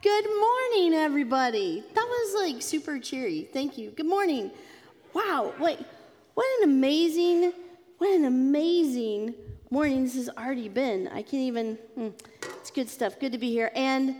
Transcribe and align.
Good 0.00 0.26
morning, 0.26 0.94
everybody. 0.94 1.82
That 1.92 2.06
was 2.06 2.44
like 2.44 2.62
super 2.62 3.00
cheery. 3.00 3.48
Thank 3.52 3.76
you. 3.76 3.90
Good 3.90 4.06
morning. 4.06 4.52
Wow, 5.12 5.52
wait, 5.58 5.80
what 6.34 6.46
an 6.62 6.70
amazing, 6.70 7.52
what 7.96 8.10
an 8.10 8.24
amazing 8.24 9.34
morning 9.72 10.04
this 10.04 10.14
has 10.14 10.28
already 10.28 10.68
been. 10.68 11.08
I 11.08 11.22
can't 11.22 11.42
even, 11.42 11.74
hmm, 11.96 12.08
it's 12.60 12.70
good 12.70 12.88
stuff. 12.88 13.18
Good 13.18 13.32
to 13.32 13.38
be 13.38 13.50
here. 13.50 13.72
And 13.74 14.14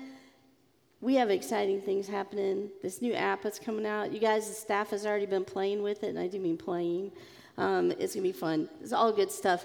we 1.01 1.15
have 1.15 1.31
exciting 1.31 1.81
things 1.81 2.09
happening. 2.09 2.71
This 2.83 3.01
new 3.01 3.15
app 3.15 3.43
that's 3.43 3.61
coming 3.61 3.87
out. 3.87 4.13
You 4.13 4.19
guys, 4.19 4.49
the 4.49 4.55
staff 4.55 4.91
has 4.91 5.07
already 5.07 5.27
been 5.27 5.45
playing 5.45 5.85
with 5.85 6.03
it, 6.03 6.09
and 6.09 6.19
I 6.19 6.27
do 6.27 6.41
mean 6.41 6.57
playing. 6.57 7.13
Um, 7.57 7.93
it's 7.93 8.17
gonna 8.17 8.25
be 8.25 8.33
fun. 8.33 8.69
It's 8.81 8.93
all 8.93 9.13
good 9.13 9.31
stuff. 9.31 9.65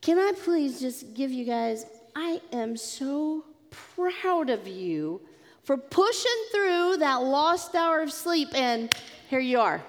Can 0.00 0.18
I 0.18 0.32
please 0.32 0.80
just 0.80 1.14
give 1.14 1.30
you 1.30 1.44
guys, 1.44 1.86
I 2.16 2.40
am 2.50 2.76
so 2.76 3.44
proud 3.70 4.50
of 4.50 4.66
you 4.66 5.20
for 5.62 5.76
pushing 5.76 6.44
through 6.52 6.98
that 6.98 7.16
lost 7.16 7.74
hour 7.74 8.00
of 8.00 8.12
sleep, 8.12 8.48
and 8.54 8.88
here 9.28 9.40
you 9.40 9.58
are. 9.58 9.82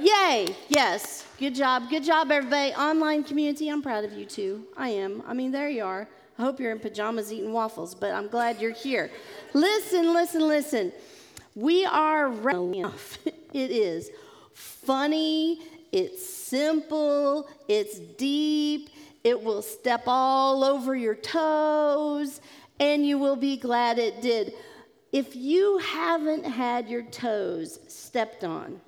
Yay, 0.00 0.48
yes, 0.68 1.24
good 1.38 1.54
job, 1.54 1.88
good 1.88 2.02
job, 2.02 2.32
everybody. 2.32 2.72
Online 2.74 3.22
community, 3.22 3.68
I'm 3.68 3.82
proud 3.82 4.04
of 4.04 4.12
you 4.12 4.24
too. 4.24 4.64
I 4.76 4.88
am. 4.88 5.22
I 5.26 5.34
mean, 5.34 5.52
there 5.52 5.68
you 5.68 5.84
are. 5.84 6.08
I 6.38 6.42
hope 6.42 6.58
you're 6.58 6.72
in 6.72 6.80
pajamas 6.80 7.32
eating 7.32 7.52
waffles, 7.52 7.94
but 7.94 8.10
I'm 8.12 8.26
glad 8.26 8.60
you're 8.60 8.72
here. 8.72 9.10
listen, 9.54 10.12
listen, 10.12 10.48
listen. 10.48 10.92
We 11.54 11.84
are 11.84 12.32
enough. 12.50 13.18
it 13.52 13.70
is 13.70 14.10
funny, 14.54 15.60
it's 15.92 16.26
simple, 16.28 17.48
it's 17.68 17.98
deep, 17.98 18.90
it 19.22 19.40
will 19.40 19.62
step 19.62 20.02
all 20.06 20.64
over 20.64 20.96
your 20.96 21.14
toes 21.14 22.40
and 22.82 23.06
you 23.06 23.16
will 23.16 23.36
be 23.36 23.56
glad 23.56 23.96
it 24.00 24.20
did. 24.20 24.54
If 25.12 25.36
you 25.36 25.78
haven't 25.78 26.44
had 26.44 26.88
your 26.88 27.02
toes 27.02 27.78
stepped 27.86 28.42
on 28.42 28.80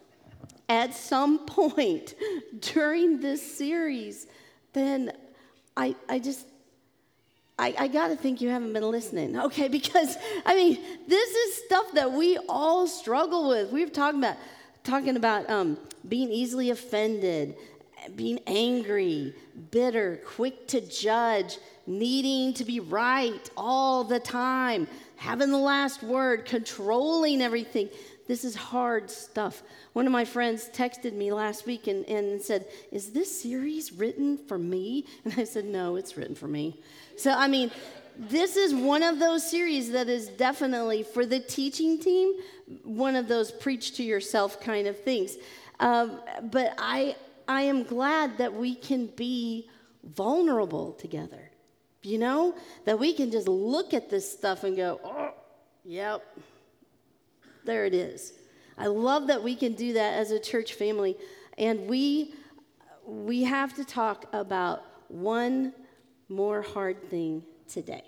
at 0.68 0.94
some 0.94 1.46
point 1.46 2.14
during 2.60 3.20
this 3.20 3.40
series, 3.56 4.26
then 4.72 5.12
I, 5.76 5.94
I 6.08 6.18
just, 6.18 6.44
I, 7.56 7.72
I 7.78 7.86
got 7.86 8.08
to 8.08 8.16
think 8.16 8.40
you 8.40 8.48
haven't 8.48 8.72
been 8.72 8.90
listening, 8.90 9.38
okay? 9.46 9.68
Because, 9.68 10.16
I 10.44 10.56
mean, 10.56 10.80
this 11.06 11.30
is 11.30 11.64
stuff 11.64 11.92
that 11.92 12.10
we 12.10 12.36
all 12.48 12.88
struggle 12.88 13.48
with. 13.48 13.70
We've 13.70 13.92
talked 13.92 14.18
about, 14.18 14.36
talking 14.82 15.14
about 15.16 15.48
um, 15.48 15.78
being 16.08 16.32
easily 16.32 16.70
offended, 16.70 17.54
being 18.16 18.40
angry, 18.46 19.34
bitter, 19.70 20.20
quick 20.26 20.68
to 20.68 20.80
judge, 20.80 21.58
needing 21.86 22.54
to 22.54 22.64
be 22.64 22.80
right 22.80 23.50
all 23.56 24.04
the 24.04 24.20
time, 24.20 24.86
having 25.16 25.50
the 25.50 25.58
last 25.58 26.02
word, 26.02 26.44
controlling 26.44 27.40
everything. 27.40 27.88
This 28.26 28.44
is 28.44 28.54
hard 28.54 29.10
stuff. 29.10 29.62
One 29.92 30.06
of 30.06 30.12
my 30.12 30.24
friends 30.24 30.70
texted 30.72 31.12
me 31.12 31.32
last 31.32 31.66
week 31.66 31.86
and, 31.86 32.04
and 32.06 32.40
said, 32.40 32.66
Is 32.90 33.10
this 33.10 33.42
series 33.42 33.92
written 33.92 34.38
for 34.38 34.58
me? 34.58 35.06
And 35.24 35.34
I 35.36 35.44
said, 35.44 35.66
No, 35.66 35.96
it's 35.96 36.16
written 36.16 36.34
for 36.34 36.48
me. 36.48 36.80
So, 37.16 37.32
I 37.32 37.48
mean, 37.48 37.70
this 38.16 38.56
is 38.56 38.74
one 38.74 39.02
of 39.02 39.18
those 39.18 39.48
series 39.48 39.90
that 39.90 40.08
is 40.08 40.28
definitely 40.28 41.02
for 41.02 41.26
the 41.26 41.40
teaching 41.40 41.98
team, 41.98 42.34
one 42.82 43.16
of 43.16 43.28
those 43.28 43.50
preach 43.50 43.96
to 43.96 44.02
yourself 44.02 44.60
kind 44.60 44.86
of 44.86 44.98
things. 45.00 45.36
Um, 45.80 46.20
but 46.50 46.74
I, 46.78 47.16
I 47.46 47.62
am 47.62 47.82
glad 47.84 48.38
that 48.38 48.54
we 48.54 48.74
can 48.74 49.06
be 49.06 49.68
vulnerable 50.02 50.92
together. 50.92 51.50
You 52.02 52.18
know, 52.18 52.54
that 52.84 52.98
we 52.98 53.14
can 53.14 53.30
just 53.30 53.48
look 53.48 53.94
at 53.94 54.10
this 54.10 54.30
stuff 54.30 54.64
and 54.64 54.76
go, 54.76 55.00
oh, 55.02 55.30
yep, 55.84 56.22
there 57.64 57.86
it 57.86 57.94
is. 57.94 58.34
I 58.76 58.86
love 58.88 59.28
that 59.28 59.42
we 59.42 59.56
can 59.56 59.72
do 59.72 59.94
that 59.94 60.14
as 60.14 60.30
a 60.30 60.38
church 60.38 60.74
family. 60.74 61.16
And 61.56 61.88
we, 61.88 62.34
we 63.06 63.44
have 63.44 63.74
to 63.76 63.84
talk 63.84 64.26
about 64.34 64.82
one 65.08 65.72
more 66.28 66.60
hard 66.60 67.08
thing 67.08 67.42
today. 67.68 68.04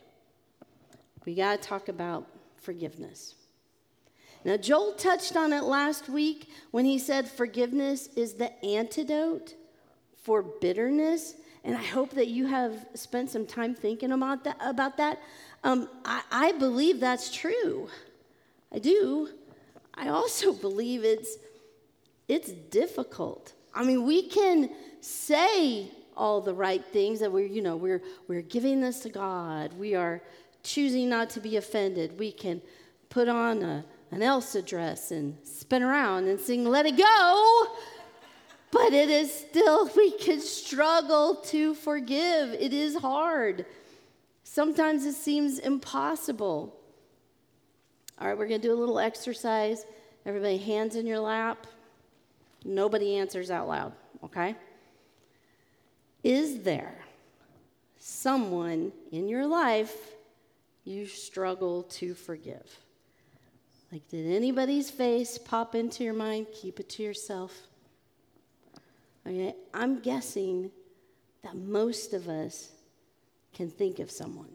We 1.24 1.34
got 1.34 1.62
to 1.62 1.68
talk 1.68 1.88
about 1.88 2.26
forgiveness. 2.56 3.34
Now, 4.46 4.56
Joel 4.56 4.92
touched 4.92 5.36
on 5.36 5.52
it 5.52 5.64
last 5.64 6.08
week 6.08 6.48
when 6.70 6.84
he 6.84 6.98
said 6.98 7.28
forgiveness 7.28 8.08
is 8.16 8.34
the 8.34 8.64
antidote 8.64 9.54
for 10.22 10.42
bitterness 10.42 11.34
and 11.66 11.74
I 11.74 11.82
hope 11.82 12.12
that 12.12 12.28
you 12.28 12.46
have 12.46 12.86
spent 12.94 13.28
some 13.28 13.44
time 13.44 13.74
thinking 13.74 14.12
about 14.12 14.44
that. 14.44 14.56
About 14.60 14.96
that. 14.98 15.20
Um, 15.64 15.88
I, 16.04 16.22
I 16.30 16.52
believe 16.52 17.00
that's 17.00 17.34
true. 17.34 17.88
I 18.72 18.78
do. 18.78 19.30
I 19.92 20.08
also 20.08 20.52
believe 20.66 21.04
it's 21.04 21.38
it's 22.28 22.52
difficult. 22.52 23.52
I 23.74 23.82
mean, 23.82 24.04
we 24.06 24.28
can 24.28 24.70
say 25.00 25.90
all 26.16 26.40
the 26.40 26.54
right 26.54 26.84
things 26.84 27.18
that 27.18 27.32
we're, 27.32 27.46
you 27.46 27.62
know, 27.62 27.76
we're 27.76 28.02
we're 28.28 28.42
giving 28.42 28.80
this 28.80 29.00
to 29.00 29.08
God. 29.08 29.72
We 29.72 29.96
are 29.96 30.22
choosing 30.62 31.08
not 31.08 31.30
to 31.30 31.40
be 31.40 31.56
offended. 31.56 32.16
We 32.16 32.30
can 32.30 32.62
put 33.08 33.28
on 33.28 33.64
a, 33.64 33.84
an 34.16 34.22
Elsa 34.22 34.62
dress 34.62 35.10
and 35.10 35.36
spin 35.42 35.82
around 35.82 36.26
and 36.26 36.40
sing 36.40 36.64
"Let 36.64 36.86
It 36.86 36.96
Go." 36.96 37.66
But 38.70 38.94
it 38.94 39.10
is 39.10 39.30
still, 39.30 39.90
we 39.96 40.10
can 40.12 40.40
struggle 40.40 41.34
to 41.46 41.74
forgive. 41.74 42.54
It 42.54 42.72
is 42.72 42.96
hard. 42.96 43.66
Sometimes 44.42 45.04
it 45.04 45.12
seems 45.12 45.58
impossible. 45.58 46.74
All 48.18 48.26
right, 48.26 48.38
we're 48.38 48.48
going 48.48 48.58
to 48.62 48.66
do 48.66 48.72
a 48.72 48.80
little 48.80 48.98
exercise. 48.98 49.84
Everybody, 50.24 50.56
hands 50.56 50.96
in 50.96 51.06
your 51.06 51.18
lap. 51.18 51.66
Nobody 52.64 53.16
answers 53.16 53.50
out 53.50 53.68
loud, 53.68 53.92
okay? 54.24 54.56
Is 56.24 56.62
there 56.62 56.96
someone 57.98 58.92
in 59.12 59.28
your 59.28 59.46
life 59.46 60.14
you 60.84 61.06
struggle 61.06 61.82
to 61.82 62.14
forgive? 62.14 62.85
Like, 63.92 64.08
did 64.08 64.26
anybody's 64.26 64.90
face 64.90 65.38
pop 65.38 65.74
into 65.74 66.02
your 66.04 66.14
mind? 66.14 66.48
Keep 66.52 66.80
it 66.80 66.88
to 66.90 67.02
yourself. 67.02 67.56
Okay, 69.26 69.54
I'm 69.72 70.00
guessing 70.00 70.70
that 71.42 71.56
most 71.56 72.12
of 72.12 72.28
us 72.28 72.70
can 73.54 73.70
think 73.70 73.98
of 73.98 74.10
someone. 74.10 74.50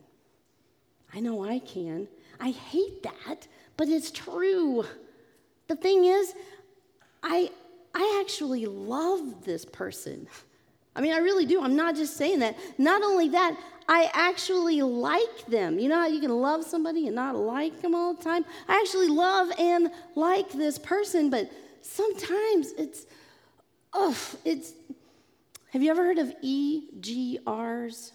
I 1.13 1.19
know 1.19 1.43
I 1.43 1.59
can. 1.59 2.07
I 2.39 2.51
hate 2.51 3.03
that, 3.03 3.47
but 3.77 3.87
it's 3.89 4.11
true. 4.11 4.85
The 5.67 5.75
thing 5.75 6.05
is, 6.05 6.33
I, 7.23 7.51
I 7.93 8.21
actually 8.23 8.65
love 8.65 9.43
this 9.43 9.65
person. 9.65 10.27
I 10.95 11.01
mean, 11.01 11.13
I 11.13 11.17
really 11.17 11.45
do. 11.45 11.61
I'm 11.61 11.75
not 11.75 11.95
just 11.95 12.17
saying 12.17 12.39
that. 12.39 12.57
Not 12.77 13.01
only 13.03 13.29
that, 13.29 13.57
I 13.93 14.09
actually 14.13 14.81
like 14.81 15.45
them. 15.47 15.77
You 15.77 15.89
know 15.89 15.99
how 15.99 16.07
you 16.07 16.21
can 16.21 16.31
love 16.31 16.63
somebody 16.63 17.07
and 17.07 17.15
not 17.15 17.35
like 17.35 17.81
them 17.81 17.93
all 17.93 18.13
the 18.13 18.23
time? 18.23 18.45
I 18.69 18.79
actually 18.79 19.09
love 19.09 19.51
and 19.59 19.91
like 20.15 20.49
this 20.53 20.79
person, 20.79 21.29
but 21.29 21.51
sometimes 21.81 22.71
it's 22.77 23.05
oh, 23.91 24.17
it's. 24.45 24.71
Have 25.73 25.83
you 25.83 25.91
ever 25.91 26.05
heard 26.05 26.19
of 26.19 26.33
EGRs? 26.41 28.11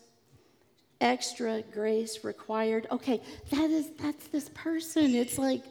Extra 1.02 1.60
grace 1.74 2.24
required. 2.24 2.86
Okay, 2.90 3.20
that 3.50 3.68
is 3.68 3.90
that's 4.00 4.28
this 4.28 4.48
person. 4.54 5.14
It's 5.14 5.36
like, 5.36 5.62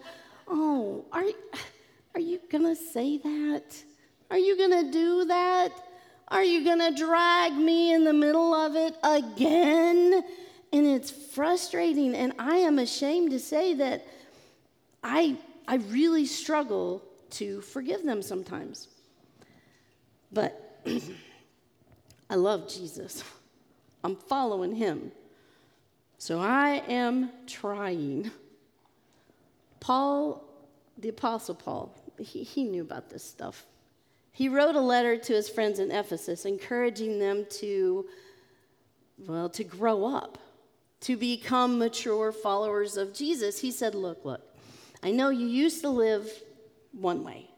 oh, 0.47 1.03
are 1.11 1.23
are 2.13 2.21
you 2.21 2.39
gonna 2.51 2.75
say 2.75 3.17
that? 3.17 3.63
Are 4.29 4.37
you 4.37 4.55
gonna 4.55 4.91
do 4.91 5.25
that? 5.25 5.71
Are 6.27 6.43
you 6.43 6.63
gonna 6.63 6.95
drag 6.95 7.53
me 7.53 7.93
in 7.93 8.03
the 8.03 8.13
middle 8.13 8.53
of 8.53 8.75
it 8.75 8.95
again? 9.03 10.23
And 10.73 10.87
it's 10.87 11.11
frustrating, 11.11 12.15
and 12.15 12.33
I 12.39 12.57
am 12.57 12.79
ashamed 12.79 13.31
to 13.31 13.39
say 13.39 13.75
that 13.75 14.05
I 15.03 15.37
I 15.67 15.75
really 15.75 16.25
struggle 16.25 17.03
to 17.31 17.61
forgive 17.61 18.03
them 18.03 18.21
sometimes. 18.21 18.87
But 20.31 20.81
I 22.29 22.35
love 22.35 22.67
Jesus. 22.67 23.23
I'm 24.03 24.15
following 24.15 24.75
him. 24.75 25.11
So 26.17 26.39
I 26.39 26.83
am 26.87 27.31
trying. 27.47 28.31
Paul, 29.79 30.43
the 30.97 31.09
Apostle 31.09 31.55
Paul, 31.55 31.95
he, 32.19 32.43
he 32.43 32.63
knew 32.63 32.81
about 32.81 33.09
this 33.09 33.23
stuff. 33.23 33.65
He 34.35 34.49
wrote 34.49 34.75
a 34.75 34.81
letter 34.81 35.15
to 35.15 35.33
his 35.33 35.47
friends 35.47 35.79
in 35.79 35.91
Ephesus, 35.91 36.43
encouraging 36.43 37.19
them 37.19 37.45
to, 37.51 38.05
well, 39.17 39.47
to 39.51 39.63
grow 39.63 40.13
up, 40.13 40.37
to 41.01 41.15
become 41.15 41.79
mature 41.79 42.33
followers 42.33 42.97
of 42.97 43.13
Jesus. 43.13 43.61
He 43.61 43.71
said, 43.71 43.95
Look, 43.95 44.25
look, 44.25 44.41
I 45.01 45.11
know 45.11 45.29
you 45.29 45.47
used 45.47 45.79
to 45.83 45.89
live 45.89 46.29
one 46.91 47.23
way, 47.23 47.49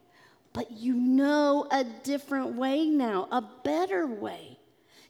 but 0.54 0.70
you 0.70 0.94
know 0.94 1.68
a 1.72 1.84
different 1.84 2.54
way 2.56 2.86
now, 2.86 3.28
a 3.32 3.42
better 3.64 4.06
way. 4.06 4.60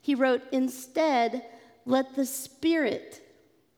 He 0.02 0.16
wrote, 0.16 0.44
Instead, 0.54 1.44
let 1.86 2.16
the 2.16 2.26
Spirit 2.26 3.28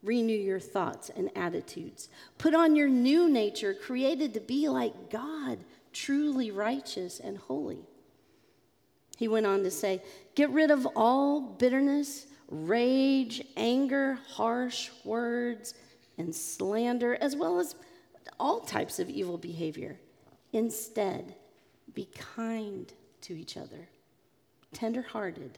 Renew 0.02 0.34
your 0.34 0.62
thoughts 0.62 1.10
and 1.10 1.30
attitudes. 1.36 2.08
Put 2.38 2.56
on 2.56 2.76
your 2.76 2.88
new 2.88 3.30
nature, 3.30 3.74
created 3.74 4.34
to 4.34 4.40
be 4.40 4.70
like 4.70 5.10
God, 5.10 5.60
truly 5.94 6.52
righteous 6.52 7.20
and 7.20 7.38
holy. 7.38 7.86
He 9.18 9.28
went 9.28 9.46
on 9.46 9.64
to 9.64 9.72
say, 9.72 10.02
Get 10.36 10.50
rid 10.52 10.72
of 10.72 10.88
all 10.96 11.42
bitterness, 11.42 12.28
rage, 12.50 13.44
anger, 13.58 14.20
harsh 14.28 14.90
words, 15.04 15.74
and 16.18 16.34
slander, 16.34 17.16
as 17.16 17.36
well 17.36 17.60
as 17.60 17.76
all 18.40 18.62
types 18.62 19.00
of 19.00 19.10
evil 19.10 19.38
behavior. 19.38 20.00
Instead, 20.54 21.36
be 21.94 22.08
kind 22.16 22.92
to 23.22 23.38
each 23.38 23.58
other, 23.58 23.90
tenderhearted, 24.74 25.58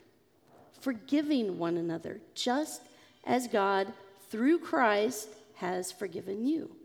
forgiving 0.79 1.57
one 1.57 1.77
another, 1.77 2.19
just 2.33 2.81
as 3.23 3.47
God, 3.47 3.93
through 4.29 4.59
Christ, 4.59 5.29
has 5.55 5.91
forgiven 5.91 6.45
you. 6.45 6.75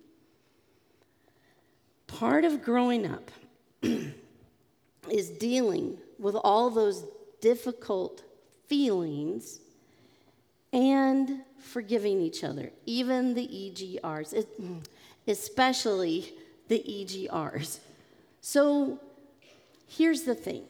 Part 2.06 2.44
of 2.44 2.62
growing 2.62 3.06
up 3.06 3.30
is 5.10 5.30
dealing 5.30 5.98
with 6.18 6.34
all 6.34 6.70
those 6.70 7.04
difficult 7.40 8.22
feelings 8.68 9.60
and 10.72 11.42
forgiving 11.58 12.20
each 12.20 12.44
other, 12.44 12.70
even 12.84 13.34
the 13.34 13.46
EGRs, 13.46 14.44
especially 15.26 16.32
the 16.68 16.78
EGRs. 16.78 17.78
So 18.40 19.00
here's 19.86 20.22
the 20.22 20.34
thing 20.34 20.64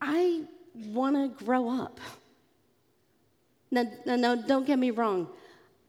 I 0.00 0.42
want 0.74 1.16
to 1.16 1.44
grow 1.44 1.68
up. 1.68 2.00
Now, 3.70 3.84
no, 4.06 4.16
no, 4.16 4.36
don't 4.36 4.66
get 4.66 4.78
me 4.78 4.90
wrong. 4.90 5.28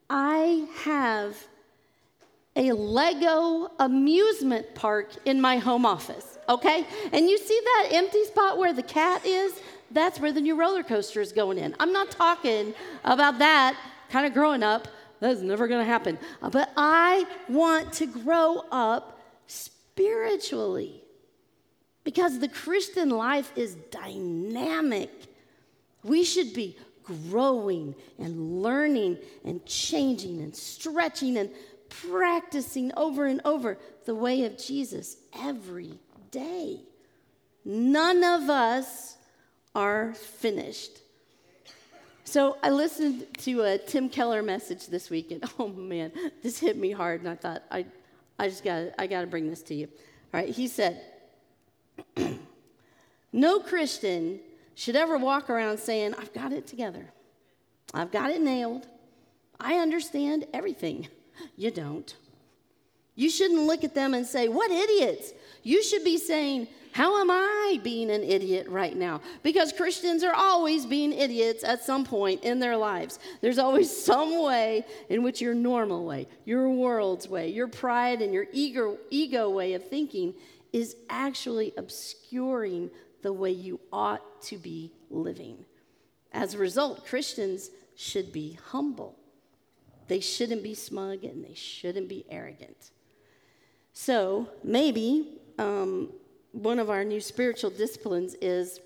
I 0.10 0.68
have 0.84 1.38
a 2.60 2.74
Lego 2.74 3.72
amusement 3.80 4.76
park 4.76 5.12
in 5.26 5.40
my 5.40 5.58
home 5.58 5.86
office, 5.86 6.38
okay? 6.50 6.86
And 7.14 7.30
you 7.30 7.38
see 7.38 7.60
that 7.64 7.90
empty 7.92 8.26
spot 8.26 8.58
where 8.58 8.74
the 8.74 8.84
cat 8.84 9.26
is? 9.26 9.60
That's 9.92 10.20
where 10.20 10.34
the 10.34 10.42
new 10.42 10.60
roller 10.60 10.84
coaster 10.84 11.22
is 11.22 11.32
going 11.32 11.58
in. 11.58 11.74
I'm 11.80 11.94
not 11.94 12.12
talking 12.12 12.74
about 13.06 13.40
that 13.40 13.78
kind 14.10 14.26
of 14.26 14.34
growing 14.34 14.62
up. 14.62 14.88
That's 15.22 15.42
never 15.42 15.68
to 15.68 15.86
happen. 15.86 16.20
Uh, 16.42 16.50
but 16.50 16.72
I 16.76 17.26
want 17.48 17.94
to 17.94 18.06
grow 18.06 18.64
up 18.72 19.20
spiritually 19.48 21.02
because 22.04 22.40
the 22.40 22.48
Christian 22.48 23.10
life 23.10 23.52
is 23.56 23.76
dynamic. 23.90 25.12
We 26.04 26.24
should 26.24 26.54
be 26.54 26.78
growing 27.04 27.96
and 28.20 28.62
learning 28.62 29.18
and 29.44 29.66
changing 29.66 30.42
and 30.42 30.56
stretching 30.56 31.38
and 31.38 31.50
practicing 31.90 32.92
over 32.96 33.26
and 33.26 33.42
over 33.46 33.78
the 34.06 34.16
way 34.16 34.44
of 34.46 34.58
Jesus 34.58 35.18
every 35.42 36.00
day. 36.32 36.82
None 37.66 38.24
of 38.24 38.50
us 38.50 39.18
are 39.76 40.14
finished. 40.14 41.00
So 42.30 42.58
I 42.62 42.70
listened 42.70 43.26
to 43.40 43.62
a 43.62 43.78
Tim 43.80 44.08
Keller 44.08 44.44
message 44.44 44.88
this 44.88 45.10
week, 45.10 45.32
and 45.32 45.44
oh 45.60 45.68
man, 45.68 46.12
this 46.44 46.60
hit 46.60 46.78
me 46.78 46.92
hard, 46.92 47.22
and 47.22 47.30
I 47.30 47.36
thought 47.36 47.64
I, 47.72 47.86
I 48.38 48.50
just 48.50 48.64
got 48.64 48.90
I 49.00 49.08
got 49.08 49.22
to 49.22 49.28
bring 49.28 49.50
this 49.50 49.64
to 49.64 49.74
you. 49.74 49.88
All 50.32 50.40
right, 50.40 50.50
he 50.50 50.68
said, 50.68 51.02
"No 53.34 53.60
Christian 53.60 54.40
should 54.76 54.96
ever 54.96 55.18
walk 55.18 55.50
around 55.50 55.80
saying 55.80 56.14
I've 56.20 56.32
got 56.34 56.54
it 56.54 56.68
together, 56.68 57.12
I've 57.96 58.12
got 58.12 58.30
it 58.30 58.42
nailed, 58.42 58.88
I 59.60 59.76
understand 59.76 60.46
everything." 60.54 61.08
You 61.56 61.72
don't. 61.72 62.16
You 63.16 63.30
shouldn't 63.30 63.64
look 63.64 63.84
at 63.84 63.94
them 63.94 64.14
and 64.14 64.26
say, 64.26 64.48
What 64.48 64.72
idiots! 64.72 65.34
You 65.62 65.84
should 65.84 66.06
be 66.06 66.18
saying, 66.18 66.70
How 66.94 67.20
am 67.20 67.30
I 67.30 67.78
being 67.84 68.10
an 68.10 68.24
idiot 68.24 68.70
right 68.70 68.96
now? 68.96 69.20
Because 69.44 69.74
Christians 69.74 70.24
are 70.24 70.34
always 70.34 70.86
being 70.86 71.12
idiots 71.12 71.66
at 71.66 71.84
some 71.84 72.06
point 72.06 72.46
in 72.46 72.60
their 72.60 72.78
lives. 72.78 73.20
There's 73.42 73.60
always 73.60 73.96
some 74.06 74.42
way 74.42 74.86
in 75.10 75.22
which 75.22 75.42
your 75.42 75.54
normal 75.54 76.06
way, 76.06 76.30
your 76.46 76.70
world's 76.70 77.28
way, 77.28 77.50
your 77.50 77.68
pride 77.68 78.22
and 78.22 78.34
your 78.34 78.48
ego, 78.54 78.98
ego 79.10 79.50
way 79.50 79.74
of 79.74 79.86
thinking 79.90 80.34
is 80.72 80.96
actually 81.10 81.74
obscuring 81.76 82.90
the 83.22 83.34
way 83.34 83.52
you 83.52 83.82
ought 83.92 84.42
to 84.44 84.58
be 84.58 84.94
living. 85.10 85.66
As 86.32 86.54
a 86.54 86.58
result, 86.58 87.06
Christians 87.06 87.70
should 87.98 88.32
be 88.32 88.58
humble. 88.72 89.19
They 90.10 90.20
shouldn't 90.20 90.64
be 90.64 90.74
smug 90.74 91.24
and 91.24 91.46
they 91.46 91.54
shouldn't 91.54 92.10
be 92.10 92.26
arrogant. 92.30 92.92
So 93.94 94.50
maybe 94.64 95.40
um, 95.60 96.10
one 96.52 96.80
of 96.80 96.90
our 96.90 97.04
new 97.04 97.22
spiritual 97.22 97.70
disciplines 97.70 98.34
is 98.42 98.80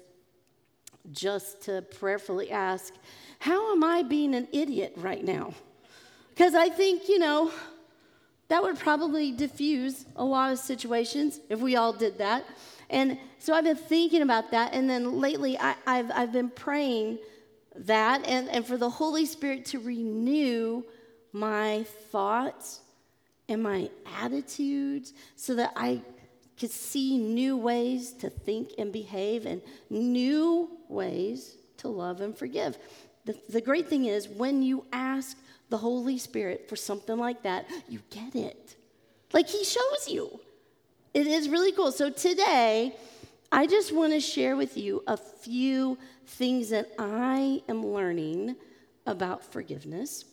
just 1.12 1.62
to 1.64 1.82
prayerfully 1.82 2.52
ask, 2.52 2.94
How 3.40 3.72
am 3.72 3.86
I 3.86 4.04
being 4.04 4.36
an 4.36 4.50
idiot 4.52 4.94
right 4.98 5.24
now? 5.24 5.54
Because 6.30 6.56
I 6.56 6.68
think, 6.68 7.08
you 7.08 7.20
know, 7.20 7.52
that 8.50 8.62
would 8.62 8.78
probably 8.78 9.32
diffuse 9.32 10.06
a 10.18 10.26
lot 10.26 10.52
of 10.52 10.60
situations 10.60 11.40
if 11.50 11.60
we 11.60 11.78
all 11.78 11.94
did 11.94 12.18
that. 12.18 12.46
And 12.90 13.18
so 13.40 13.54
I've 13.54 13.64
been 13.64 13.78
thinking 13.78 14.22
about 14.22 14.52
that. 14.52 14.74
And 14.74 14.90
then 14.90 15.22
lately, 15.22 15.58
I, 15.58 15.76
have 15.86 16.12
I've 16.14 16.34
been 16.34 16.50
praying 16.50 17.20
that 17.76 18.28
and, 18.28 18.50
and 18.50 18.68
for 18.68 18.76
the 18.78 18.90
Holy 18.90 19.26
Spirit 19.26 19.66
to 19.68 19.80
renew 19.80 20.84
my 21.34 21.84
thoughts 22.12 22.82
and 23.50 23.62
my 23.62 23.90
attitudes 24.22 25.14
so 25.36 25.56
that 25.56 25.74
I 25.76 26.02
could 26.58 26.72
see 26.72 27.18
new 27.18 27.58
ways 27.58 28.14
to 28.14 28.30
think 28.30 28.74
and 28.78 28.94
behave 28.94 29.46
and 29.46 29.62
new 29.90 30.70
ways 30.88 31.58
to 31.78 31.88
love 31.88 32.22
and 32.22 32.38
forgive. 32.38 32.78
The, 33.26 33.36
the 33.50 33.62
great 33.62 33.90
thing 33.90 34.06
is, 34.06 34.28
when 34.30 34.62
you 34.62 34.86
ask 34.94 35.38
the 35.70 35.78
Holy 35.78 36.18
Spirit 36.18 36.70
for 36.70 36.76
something 36.76 37.18
like 37.18 37.44
that, 37.44 37.66
you 37.90 38.00
get 38.10 38.36
it. 38.36 38.76
Like 39.34 39.50
He 39.50 39.64
shows 39.64 40.08
you. 40.08 40.40
It 41.14 41.28
is 41.28 41.50
really 41.50 41.72
cool. 41.72 41.92
So 41.92 42.10
today, 42.10 42.96
I 43.52 43.68
just 43.68 43.92
want 43.94 44.14
to 44.14 44.20
share 44.20 44.56
with 44.56 44.78
you 44.78 45.04
a 45.08 45.18
few 45.18 45.98
things 46.26 46.70
that 46.70 46.92
I 46.98 47.62
am 47.68 47.86
learning 47.86 48.56
about 49.06 49.44
forgiveness. 49.44 50.26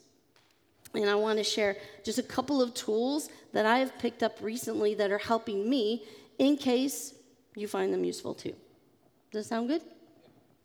And 0.94 1.08
I 1.08 1.14
want 1.14 1.38
to 1.38 1.44
share 1.44 1.76
just 2.04 2.18
a 2.18 2.22
couple 2.22 2.60
of 2.60 2.74
tools 2.74 3.30
that 3.52 3.64
I 3.64 3.78
have 3.78 3.96
picked 3.98 4.22
up 4.22 4.38
recently 4.40 4.94
that 4.94 5.10
are 5.10 5.18
helping 5.18 5.68
me 5.68 6.04
in 6.38 6.56
case 6.56 7.14
you 7.54 7.68
find 7.68 7.92
them 7.92 8.04
useful 8.04 8.34
too. 8.34 8.54
Does 9.30 9.44
that 9.46 9.48
sound 9.48 9.68
good? 9.68 9.82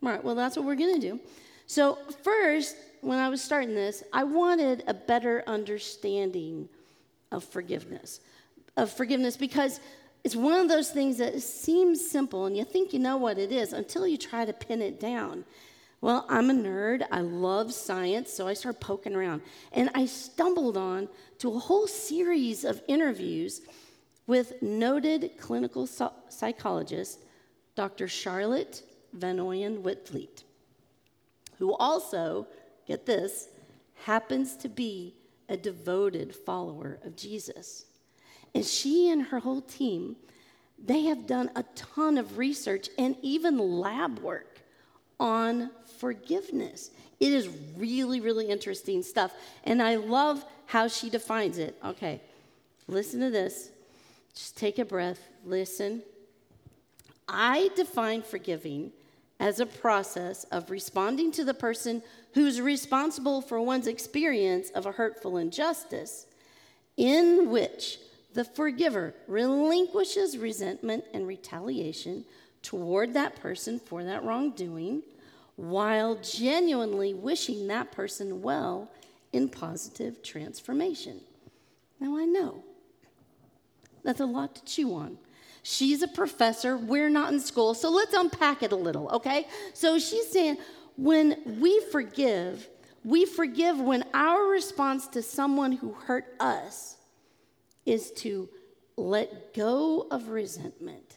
All 0.02 0.10
right, 0.10 0.24
well, 0.24 0.36
that's 0.36 0.56
what 0.56 0.66
we're 0.66 0.76
going 0.76 1.00
to 1.00 1.12
do. 1.12 1.20
So, 1.68 1.98
first, 2.24 2.76
when 3.02 3.20
I 3.20 3.30
was 3.30 3.42
starting 3.42 3.74
this, 3.74 4.04
I 4.14 4.24
wanted 4.24 4.84
a 4.88 4.94
better 4.94 5.44
understanding 5.48 6.70
of 7.32 7.44
forgiveness. 7.44 8.20
Of 8.78 8.92
forgiveness 8.92 9.38
because 9.38 9.80
it's 10.24 10.36
one 10.36 10.60
of 10.60 10.68
those 10.68 10.90
things 10.90 11.18
that 11.20 11.40
seems 11.42 12.06
simple 12.06 12.46
and 12.46 12.58
you 12.58 12.66
think 12.66 12.94
you 12.94 13.00
know 13.00 13.18
what 13.18 13.38
it 13.38 13.52
is 13.52 13.74
until 13.74 14.08
you 14.08 14.18
try 14.18 14.44
to 14.44 14.54
pin 14.54 14.82
it 14.82 15.00
down. 15.00 15.46
Well, 16.06 16.24
I'm 16.30 16.52
a 16.52 16.54
nerd. 16.54 17.04
I 17.10 17.22
love 17.22 17.74
science, 17.74 18.32
so 18.32 18.48
I 18.48 18.54
started 18.54 18.80
poking 18.80 19.16
around. 19.16 19.42
And 19.72 19.90
I 19.96 20.06
stumbled 20.06 20.78
on 20.78 21.10
to 21.40 21.52
a 21.52 21.58
whole 21.58 21.88
series 21.88 22.64
of 22.64 22.80
interviews 22.88 23.62
with 24.28 24.62
noted 24.62 25.32
clinical 25.40 25.88
psychologist 26.30 27.22
Dr. 27.74 28.08
Charlotte 28.08 28.84
vanOyen 29.18 29.82
Witvliet, 29.82 30.44
who 31.58 31.74
also, 31.74 32.46
get 32.86 33.08
this, 33.08 33.48
happens 34.04 34.56
to 34.58 34.70
be 34.70 35.16
a 35.50 35.58
devoted 35.58 36.36
follower 36.36 37.00
of 37.04 37.16
Jesus. 37.16 37.86
And 38.54 38.64
she 38.64 39.10
and 39.10 39.24
her 39.24 39.40
whole 39.40 39.62
team, 39.62 40.18
they 40.78 41.06
have 41.06 41.26
done 41.26 41.50
a 41.56 41.64
ton 41.74 42.20
of 42.20 42.38
research 42.38 42.90
and 43.00 43.16
even 43.24 43.58
lab 43.58 44.20
work 44.20 44.55
on 45.20 45.70
forgiveness. 46.00 46.92
It 47.20 47.32
is 47.32 47.50
really, 47.78 48.20
really 48.20 48.48
interesting 48.50 49.02
stuff. 49.02 49.34
And 49.64 49.82
I 49.82 49.96
love 49.96 50.44
how 50.66 50.88
she 50.88 51.10
defines 51.10 51.58
it. 51.58 51.78
Okay, 51.84 52.22
listen 52.88 53.20
to 53.22 53.30
this. 53.30 53.70
Just 54.34 54.58
take 54.58 54.80
a 54.80 54.86
breath, 54.86 55.20
listen. 55.46 56.04
I 57.28 57.70
define 57.76 58.22
forgiving 58.22 58.92
as 59.40 59.60
a 59.60 59.66
process 59.66 60.44
of 60.46 60.70
responding 60.70 61.32
to 61.34 61.44
the 61.44 61.54
person 61.54 62.02
who's 62.34 62.62
responsible 62.62 63.42
for 63.42 63.60
one's 63.62 63.88
experience 63.88 64.70
of 64.72 64.86
a 64.86 64.92
hurtful 64.92 65.38
injustice, 65.38 66.26
in 66.98 67.50
which 67.50 68.00
the 68.34 68.44
forgiver 68.44 69.14
relinquishes 69.28 70.38
resentment 70.38 71.06
and 71.14 71.26
retaliation 71.26 72.26
toward 72.66 73.14
that 73.14 73.36
person 73.36 73.80
for 73.80 74.04
that 74.04 74.24
wrongdoing 74.24 75.04
while 75.56 76.16
genuinely 76.16 77.14
wishing 77.14 77.68
that 77.68 77.92
person 77.92 78.42
well 78.42 78.90
in 79.32 79.48
positive 79.48 80.24
transformation. 80.24 81.22
Now, 82.00 82.18
I 82.18 82.26
know 82.26 82.64
that's 84.04 84.20
a 84.20 84.26
lot 84.26 84.56
to 84.56 84.66
chew 84.66 84.96
on. 84.96 85.18
She's 85.62 86.02
a 86.02 86.08
professor, 86.08 86.78
we're 86.78 87.10
not 87.10 87.32
in 87.32 87.40
school, 87.40 87.74
so 87.74 87.90
let's 87.90 88.14
unpack 88.14 88.64
it 88.64 88.72
a 88.72 88.76
little, 88.76 89.10
okay? 89.10 89.48
So 89.74 89.98
she's 89.98 90.30
saying 90.30 90.58
when 90.98 91.60
we 91.60 91.80
forgive, 91.92 92.68
we 93.04 93.26
forgive 93.26 93.80
when 93.80 94.04
our 94.14 94.44
response 94.46 95.08
to 95.10 95.22
someone 95.22 95.72
who 95.72 95.94
hurt 95.94 96.36
us 96.40 96.98
is 97.86 98.12
to 98.12 98.50
let 98.98 99.54
go 99.54 100.08
of 100.12 100.30
resentment, 100.30 101.15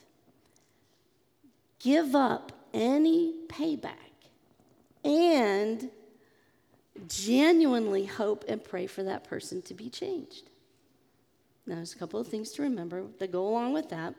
give 1.79 2.15
up 2.15 2.51
any 2.73 3.33
payback, 3.47 3.93
and 5.03 5.89
genuinely 7.07 8.05
hope 8.05 8.43
and 8.47 8.63
pray 8.63 8.85
for 8.85 9.03
that 9.03 9.23
person 9.23 9.61
to 9.63 9.73
be 9.73 9.89
changed. 9.89 10.49
Now, 11.65 11.75
there's 11.75 11.93
a 11.93 11.97
couple 11.97 12.19
of 12.19 12.27
things 12.27 12.51
to 12.53 12.63
remember 12.63 13.03
that 13.19 13.31
go 13.31 13.47
along 13.47 13.73
with 13.73 13.89
that. 13.89 14.13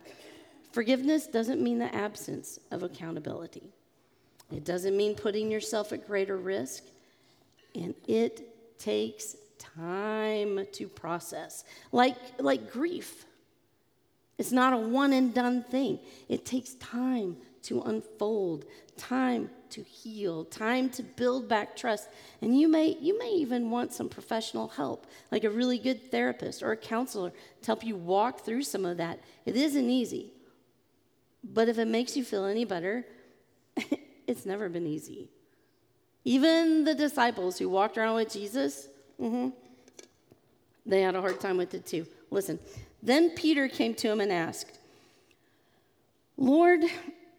Forgiveness 0.72 1.26
doesn't 1.26 1.60
mean 1.60 1.78
the 1.78 1.94
absence 1.94 2.58
of 2.70 2.82
accountability, 2.82 3.70
it 4.50 4.64
doesn't 4.64 4.96
mean 4.96 5.14
putting 5.14 5.50
yourself 5.50 5.92
at 5.92 6.06
greater 6.06 6.36
risk, 6.36 6.84
and 7.74 7.94
it 8.08 8.78
takes 8.78 9.36
time 9.58 10.66
to 10.72 10.88
process. 10.88 11.64
Like, 11.92 12.16
like 12.38 12.72
grief. 12.72 13.26
It's 14.38 14.52
not 14.52 14.72
a 14.72 14.78
one 14.78 15.12
and 15.12 15.34
done 15.34 15.62
thing. 15.62 15.98
It 16.28 16.46
takes 16.46 16.74
time 16.74 17.36
to 17.62 17.82
unfold, 17.82 18.64
time 18.96 19.50
to 19.70 19.82
heal, 19.82 20.44
time 20.44 20.90
to 20.90 21.02
build 21.02 21.48
back 21.48 21.76
trust. 21.76 22.08
And 22.42 22.58
you 22.58 22.68
may 22.68 22.96
you 23.00 23.18
may 23.18 23.30
even 23.30 23.70
want 23.70 23.92
some 23.92 24.08
professional 24.08 24.68
help, 24.68 25.06
like 25.30 25.44
a 25.44 25.50
really 25.50 25.78
good 25.78 26.10
therapist 26.10 26.62
or 26.62 26.72
a 26.72 26.76
counselor 26.76 27.30
to 27.30 27.66
help 27.66 27.84
you 27.84 27.96
walk 27.96 28.40
through 28.40 28.62
some 28.62 28.84
of 28.84 28.96
that. 28.96 29.20
It 29.46 29.56
isn't 29.56 29.90
easy. 29.90 30.32
But 31.42 31.68
if 31.68 31.78
it 31.78 31.86
makes 31.86 32.16
you 32.16 32.24
feel 32.24 32.44
any 32.44 32.64
better, 32.64 33.06
it's 34.26 34.44
never 34.44 34.68
been 34.68 34.86
easy. 34.86 35.28
Even 36.24 36.84
the 36.84 36.94
disciples 36.94 37.58
who 37.58 37.68
walked 37.68 37.96
around 37.96 38.16
with 38.16 38.30
Jesus, 38.30 38.88
mm-hmm, 39.18 39.48
they 40.84 41.00
had 41.00 41.14
a 41.14 41.20
hard 41.20 41.40
time 41.40 41.56
with 41.56 41.72
it 41.72 41.86
too. 41.86 42.06
Listen, 42.30 42.58
then 43.02 43.30
Peter 43.30 43.68
came 43.68 43.94
to 43.94 44.08
him 44.10 44.20
and 44.20 44.30
asked, 44.30 44.78
Lord, 46.36 46.80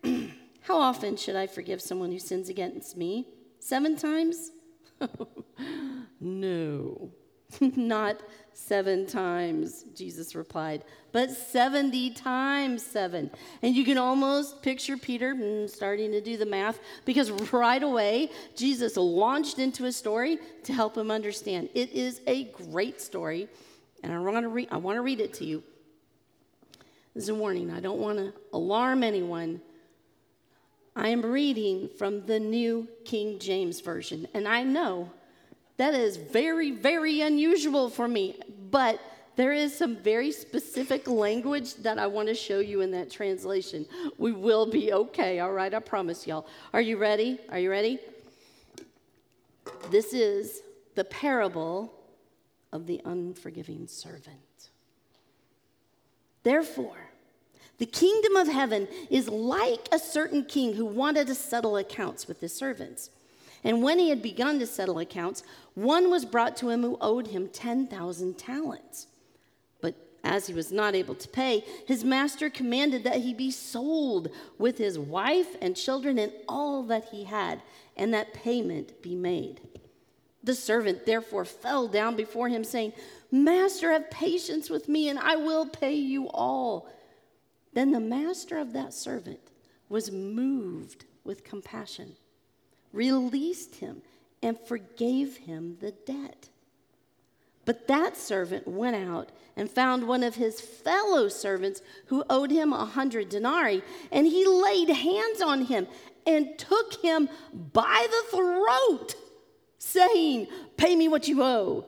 how 0.62 0.78
often 0.78 1.18
should 1.18 1.36
I 1.36 1.48
forgive 1.48 1.82
someone 1.82 2.12
who 2.12 2.20
sins 2.20 2.50
against 2.50 2.98
me? 2.98 3.28
Seven 3.60 3.96
times? 3.96 4.52
no, 6.20 7.12
not 7.76 8.22
seven 8.54 9.06
times, 9.06 9.86
Jesus 9.96 10.36
replied, 10.36 10.84
but 11.12 11.32
70 11.32 12.12
times 12.12 12.86
seven. 12.86 13.32
And 13.62 13.76
you 13.76 13.84
can 13.84 13.98
almost 13.98 14.62
picture 14.62 14.98
Peter 14.98 15.36
mm, 15.36 15.70
starting 15.70 16.12
to 16.12 16.22
do 16.22 16.38
the 16.38 16.46
math 16.46 16.80
because 17.06 17.32
right 17.52 17.82
away, 17.82 18.30
Jesus 18.56 18.98
launched 18.98 19.60
into 19.60 19.86
a 19.86 19.92
story 19.92 20.40
to 20.64 20.74
help 20.74 20.98
him 20.98 21.12
understand. 21.12 21.70
It 21.74 21.92
is 21.92 22.22
a 22.28 22.46
great 22.46 23.02
story, 23.02 23.48
and 24.04 24.14
I 24.14 24.20
want 24.20 24.44
to, 24.44 24.50
re- 24.50 24.68
I 24.72 24.78
want 24.78 24.98
to 24.98 25.02
read 25.02 25.20
it 25.20 25.34
to 25.36 25.46
you. 25.46 25.64
This 27.14 27.24
is 27.24 27.30
a 27.30 27.36
warning. 27.36 27.72
I 27.72 27.80
don't 27.82 28.00
want 28.00 28.20
to 28.20 28.34
alarm 28.54 29.04
anyone. 29.04 29.62
I 30.96 31.10
am 31.10 31.22
reading 31.22 31.90
from 31.98 32.26
the 32.26 32.40
New 32.40 32.88
King 33.06 33.40
James 33.40 33.80
Version, 33.80 34.28
and 34.34 34.48
I 34.48 34.64
know 34.64 35.10
that 35.78 35.94
is 35.94 36.18
very, 36.18 36.72
very 36.72 37.22
unusual 37.22 37.90
for 37.90 38.08
me, 38.08 38.36
but 38.70 39.00
there 39.38 39.54
is 39.54 39.76
some 39.76 39.96
very 39.96 40.32
specific 40.32 41.08
language 41.08 41.76
that 41.76 41.98
I 41.98 42.08
want 42.08 42.28
to 42.28 42.36
show 42.36 42.60
you 42.60 42.82
in 42.82 42.92
that 42.92 43.10
translation. 43.10 43.86
We 44.18 44.34
will 44.34 44.66
be 44.66 44.92
okay, 44.92 45.40
all 45.40 45.54
right? 45.54 45.74
I 45.74 45.80
promise 45.80 46.28
y'all. 46.28 46.46
Are 46.74 46.82
you 46.82 46.98
ready? 46.98 47.40
Are 47.50 47.58
you 47.58 47.72
ready? 47.72 48.00
This 49.90 50.14
is 50.14 50.62
the 50.96 51.06
parable 51.06 51.94
of 52.74 52.86
the 52.86 53.02
unforgiving 53.06 53.88
servant. 53.88 54.70
Therefore, 56.44 57.11
the 57.82 57.88
kingdom 57.88 58.36
of 58.36 58.48
heaven 58.48 58.88
is 59.10 59.28
like 59.28 59.90
a 59.92 59.98
certain 59.98 60.46
king 60.46 60.76
who 60.76 60.86
wanted 60.86 61.26
to 61.26 61.34
settle 61.34 61.78
accounts 61.78 62.28
with 62.28 62.40
his 62.40 62.54
servants. 62.54 63.10
And 63.64 63.82
when 63.82 63.98
he 63.98 64.10
had 64.10 64.22
begun 64.22 64.60
to 64.60 64.68
settle 64.68 65.00
accounts, 65.00 65.42
one 65.74 66.12
was 66.12 66.24
brought 66.24 66.56
to 66.58 66.70
him 66.70 66.84
who 66.84 67.00
owed 67.02 67.26
him 67.26 67.50
10,000 67.50 68.38
talents. 68.38 69.08
But 69.82 69.96
as 70.24 70.46
he 70.46 70.54
was 70.54 70.72
not 70.72 70.94
able 70.94 71.16
to 71.16 71.28
pay, 71.28 71.64
his 71.88 72.04
master 72.04 72.52
commanded 72.52 73.04
that 73.04 73.22
he 73.22 73.34
be 73.34 73.50
sold 73.50 74.28
with 74.60 74.78
his 74.78 75.00
wife 75.00 75.56
and 75.60 75.76
children 75.76 76.20
and 76.20 76.32
all 76.48 76.84
that 76.84 77.06
he 77.06 77.24
had, 77.24 77.64
and 77.98 78.14
that 78.14 78.36
payment 78.36 79.02
be 79.02 79.16
made. 79.16 79.60
The 80.44 80.54
servant 80.54 81.08
therefore 81.08 81.46
fell 81.46 81.88
down 81.88 82.16
before 82.16 82.48
him, 82.48 82.64
saying, 82.64 82.94
Master, 83.32 83.92
have 83.92 84.12
patience 84.12 84.70
with 84.70 84.88
me, 84.88 85.10
and 85.10 85.18
I 85.18 85.36
will 85.36 85.66
pay 85.66 85.96
you 85.96 86.30
all. 86.30 86.88
Then 87.74 87.92
the 87.92 88.00
master 88.00 88.58
of 88.58 88.74
that 88.74 88.94
servant 88.94 89.40
was 89.90 90.12
moved 90.12 91.06
with 91.24 91.44
compassion, 91.44 92.16
released 92.92 93.76
him, 93.76 94.02
and 94.42 94.60
forgave 94.60 95.38
him 95.38 95.78
the 95.80 95.92
debt. 95.92 96.50
But 97.66 97.88
that 97.88 98.18
servant 98.18 98.68
went 98.68 98.96
out 98.96 99.32
and 99.56 99.70
found 99.70 100.08
one 100.08 100.24
of 100.24 100.36
his 100.36 100.60
fellow 100.60 101.28
servants 101.28 101.82
who 102.08 102.24
owed 102.30 102.52
him 102.52 102.74
a 102.74 102.86
hundred 102.86 103.30
denarii, 103.30 103.84
and 104.12 104.26
he 104.26 104.48
laid 104.48 104.90
hands 104.90 105.42
on 105.42 105.66
him 105.66 105.88
and 106.26 106.58
took 106.58 107.02
him 107.02 107.30
by 107.54 108.08
the 108.10 108.38
throat, 108.38 109.16
saying, 109.78 110.48
Pay 110.78 110.96
me 110.96 111.08
what 111.08 111.28
you 111.28 111.44
owe. 111.44 111.86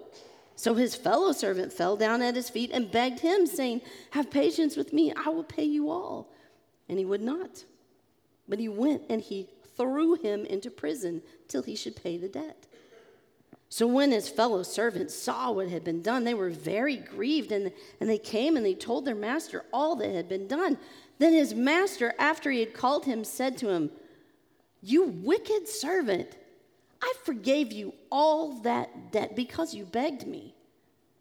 So 0.55 0.75
his 0.75 0.95
fellow 0.95 1.31
servant 1.31 1.73
fell 1.73 1.97
down 1.97 2.21
at 2.21 2.35
his 2.35 2.49
feet 2.49 2.71
and 2.73 2.91
begged 2.91 3.19
him, 3.19 3.45
saying, 3.45 3.81
Have 4.11 4.29
patience 4.29 4.75
with 4.75 4.93
me, 4.93 5.11
I 5.13 5.29
will 5.29 5.43
pay 5.43 5.63
you 5.63 5.89
all. 5.89 6.31
And 6.87 6.99
he 6.99 7.05
would 7.05 7.21
not. 7.21 7.63
But 8.47 8.59
he 8.59 8.67
went 8.67 9.03
and 9.09 9.21
he 9.21 9.49
threw 9.75 10.15
him 10.15 10.45
into 10.45 10.69
prison 10.69 11.21
till 11.47 11.63
he 11.63 11.75
should 11.75 11.95
pay 11.95 12.17
the 12.17 12.27
debt. 12.27 12.67
So 13.69 13.87
when 13.87 14.11
his 14.11 14.29
fellow 14.29 14.61
servants 14.61 15.15
saw 15.15 15.51
what 15.51 15.67
had 15.67 15.83
been 15.83 16.03
done, 16.03 16.23
they 16.23 16.35
were 16.35 16.51
very 16.51 16.97
grieved, 16.97 17.51
and, 17.51 17.71
and 17.99 18.07
they 18.07 18.19
came 18.19 18.55
and 18.55 18.63
they 18.63 18.75
told 18.75 19.03
their 19.03 19.15
master 19.15 19.65
all 19.73 19.95
that 19.95 20.13
had 20.13 20.29
been 20.29 20.47
done. 20.47 20.77
Then 21.17 21.33
his 21.33 21.55
master, 21.55 22.13
after 22.19 22.51
he 22.51 22.59
had 22.59 22.75
called 22.75 23.05
him, 23.05 23.23
said 23.23 23.57
to 23.57 23.69
him, 23.69 23.89
You 24.83 25.05
wicked 25.05 25.67
servant. 25.67 26.37
I 27.03 27.13
forgave 27.25 27.73
you 27.73 27.93
all 28.09 28.61
that 28.61 29.11
debt 29.11 29.35
because 29.35 29.73
you 29.73 29.83
begged 29.83 30.25
me. 30.25 30.55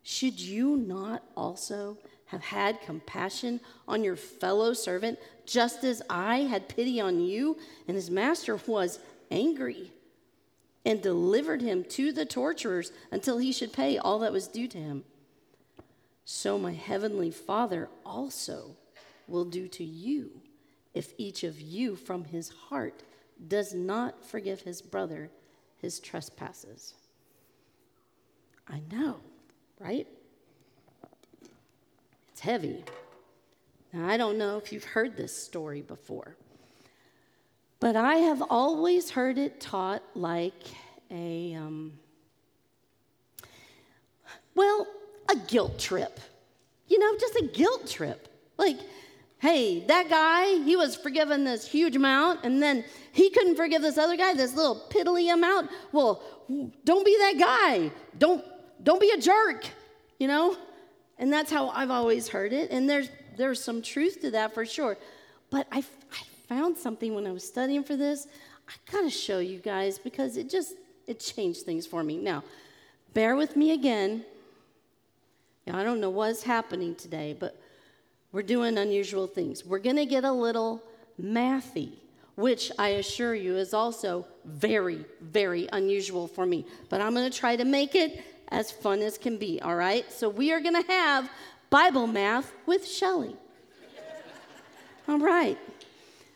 Should 0.04 0.38
you 0.38 0.76
not 0.76 1.24
also 1.36 1.98
have 2.26 2.40
had 2.40 2.80
compassion 2.82 3.58
on 3.88 4.04
your 4.04 4.14
fellow 4.14 4.74
servant, 4.74 5.18
just 5.44 5.82
as 5.82 6.00
I 6.08 6.42
had 6.42 6.68
pity 6.68 7.00
on 7.00 7.20
you? 7.20 7.58
And 7.88 7.96
his 7.96 8.12
master 8.12 8.60
was 8.64 9.00
angry 9.32 9.90
and 10.84 11.02
delivered 11.02 11.62
him 11.62 11.82
to 11.84 12.12
the 12.12 12.26
torturers 12.26 12.92
until 13.10 13.38
he 13.38 13.52
should 13.52 13.72
pay 13.72 13.98
all 13.98 14.20
that 14.20 14.32
was 14.32 14.46
due 14.46 14.68
to 14.68 14.78
him. 14.78 15.02
So 16.24 16.58
my 16.58 16.72
heavenly 16.72 17.32
Father 17.32 17.88
also 18.06 18.76
will 19.26 19.44
do 19.44 19.66
to 19.66 19.84
you 19.84 20.42
if 20.94 21.12
each 21.18 21.42
of 21.42 21.60
you 21.60 21.96
from 21.96 22.24
his 22.24 22.50
heart 22.50 23.02
does 23.48 23.74
not 23.74 24.24
forgive 24.24 24.60
his 24.60 24.80
brother 24.80 25.28
his 25.82 26.00
trespasses. 26.00 26.94
I 28.68 28.80
know, 28.90 29.16
right? 29.80 30.06
It's 32.30 32.40
heavy. 32.40 32.84
Now, 33.92 34.08
I 34.08 34.16
don't 34.16 34.38
know 34.38 34.56
if 34.56 34.72
you've 34.72 34.84
heard 34.84 35.16
this 35.16 35.36
story 35.36 35.82
before, 35.82 36.36
but 37.80 37.96
I 37.96 38.14
have 38.14 38.42
always 38.48 39.10
heard 39.10 39.36
it 39.36 39.60
taught 39.60 40.02
like 40.14 40.62
a, 41.10 41.54
um, 41.54 41.92
well, 44.54 44.86
a 45.28 45.36
guilt 45.36 45.78
trip. 45.78 46.20
You 46.86 46.98
know, 46.98 47.16
just 47.18 47.34
a 47.36 47.48
guilt 47.52 47.86
trip. 47.88 48.28
Like, 48.56 48.78
hey, 49.42 49.80
that 49.80 50.08
guy, 50.08 50.62
he 50.62 50.76
was 50.76 50.94
forgiven 50.94 51.42
this 51.42 51.66
huge 51.66 51.96
amount, 51.96 52.38
and 52.44 52.62
then 52.62 52.84
he 53.11 53.28
couldn't 53.28 53.56
forgive 53.56 53.82
this 53.82 53.99
other 53.99 54.16
guy, 54.16 54.32
this 54.34 54.54
little 54.54 54.87
piddly 54.88 55.34
amount. 55.34 55.68
Well, 55.90 56.22
don't 56.84 57.04
be 57.04 57.16
that 57.18 57.34
guy. 57.38 57.90
Don't 58.16 58.44
don't 58.84 59.00
be 59.00 59.11
a 59.11 59.18
jerk, 59.18 59.66
you 60.18 60.28
know? 60.28 60.56
And 61.18 61.32
that's 61.32 61.50
how 61.50 61.70
I've 61.70 61.90
always 61.90 62.28
heard 62.28 62.52
it. 62.52 62.70
And 62.70 62.88
there's 62.88 63.11
there's 63.37 63.62
some 63.62 63.82
truth 63.82 64.20
to 64.20 64.30
that 64.30 64.54
for 64.54 64.64
sure. 64.64 64.96
But 65.50 65.66
I, 65.72 65.78
I 65.78 66.22
found 66.49 66.78
something 66.78 67.12
when 67.12 67.26
I 67.26 67.32
was 67.32 67.46
studying 67.46 67.82
for 67.82 67.96
this. 67.96 68.28
I 68.68 68.92
gotta 68.92 69.11
show 69.11 69.40
you 69.40 69.58
guys 69.58 69.99
because 69.99 70.37
it 70.37 70.49
just 70.49 70.75
it 71.08 71.18
changed 71.18 71.62
things 71.62 71.84
for 71.84 72.04
me. 72.04 72.16
Now, 72.16 72.44
bear 73.12 73.34
with 73.34 73.56
me 73.56 73.72
again. 73.72 74.25
Now, 75.66 75.78
I 75.78 75.82
don't 75.82 76.00
know 76.00 76.11
what's 76.11 76.44
happening 76.44 76.94
today, 76.94 77.37
but 77.38 77.61
we're 78.32 78.42
doing 78.42 78.78
unusual 78.78 79.26
things. 79.26 79.64
We're 79.64 79.78
going 79.78 79.96
to 79.96 80.06
get 80.06 80.24
a 80.24 80.32
little 80.32 80.82
mathy, 81.20 81.92
which 82.34 82.72
I 82.78 82.88
assure 82.88 83.34
you 83.34 83.56
is 83.56 83.74
also 83.74 84.26
very, 84.44 85.04
very 85.20 85.68
unusual 85.72 86.26
for 86.26 86.46
me. 86.46 86.64
But 86.88 87.02
I'm 87.02 87.14
going 87.14 87.30
to 87.30 87.38
try 87.38 87.56
to 87.56 87.64
make 87.64 87.94
it 87.94 88.24
as 88.48 88.70
fun 88.70 89.00
as 89.00 89.18
can 89.18 89.36
be, 89.36 89.60
all 89.60 89.76
right? 89.76 90.10
So 90.10 90.28
we 90.28 90.52
are 90.52 90.60
going 90.60 90.82
to 90.82 90.90
have 90.90 91.30
Bible 91.68 92.06
math 92.06 92.52
with 92.66 92.84
Shelli. 92.84 93.36
all 95.08 95.18
right. 95.18 95.58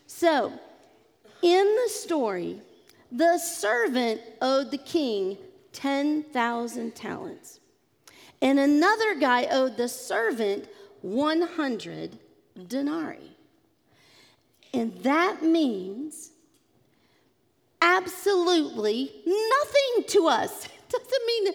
So, 0.05 0.53
in 1.41 1.75
the 1.83 1.89
story, 1.89 2.61
the 3.11 3.37
servant 3.37 4.21
owed 4.41 4.71
the 4.71 4.77
king 4.77 5.37
10,000 5.73 6.95
talents. 6.95 7.59
And 8.41 8.59
another 8.59 9.15
guy 9.15 9.47
owed 9.51 9.77
the 9.77 9.87
servant 9.87 10.67
100 11.07 12.19
denarii. 12.67 13.37
And 14.73 14.93
that 15.03 15.41
means 15.41 16.31
absolutely 17.81 19.11
nothing 19.25 20.03
to 20.07 20.27
us. 20.27 20.67
Doesn't 20.89 21.25
mean 21.27 21.53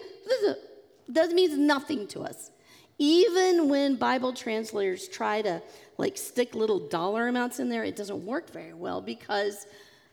doesn't 1.10 1.34
mean 1.34 1.66
nothing 1.66 2.06
to 2.08 2.20
us. 2.20 2.50
Even 2.98 3.68
when 3.68 3.96
Bible 3.96 4.32
translators 4.32 5.08
try 5.08 5.42
to 5.42 5.62
like 5.98 6.16
stick 6.16 6.54
little 6.54 6.88
dollar 6.88 7.28
amounts 7.28 7.58
in 7.58 7.68
there, 7.68 7.84
it 7.84 7.96
doesn't 7.96 8.24
work 8.24 8.50
very 8.50 8.72
well 8.72 9.00
because 9.00 9.66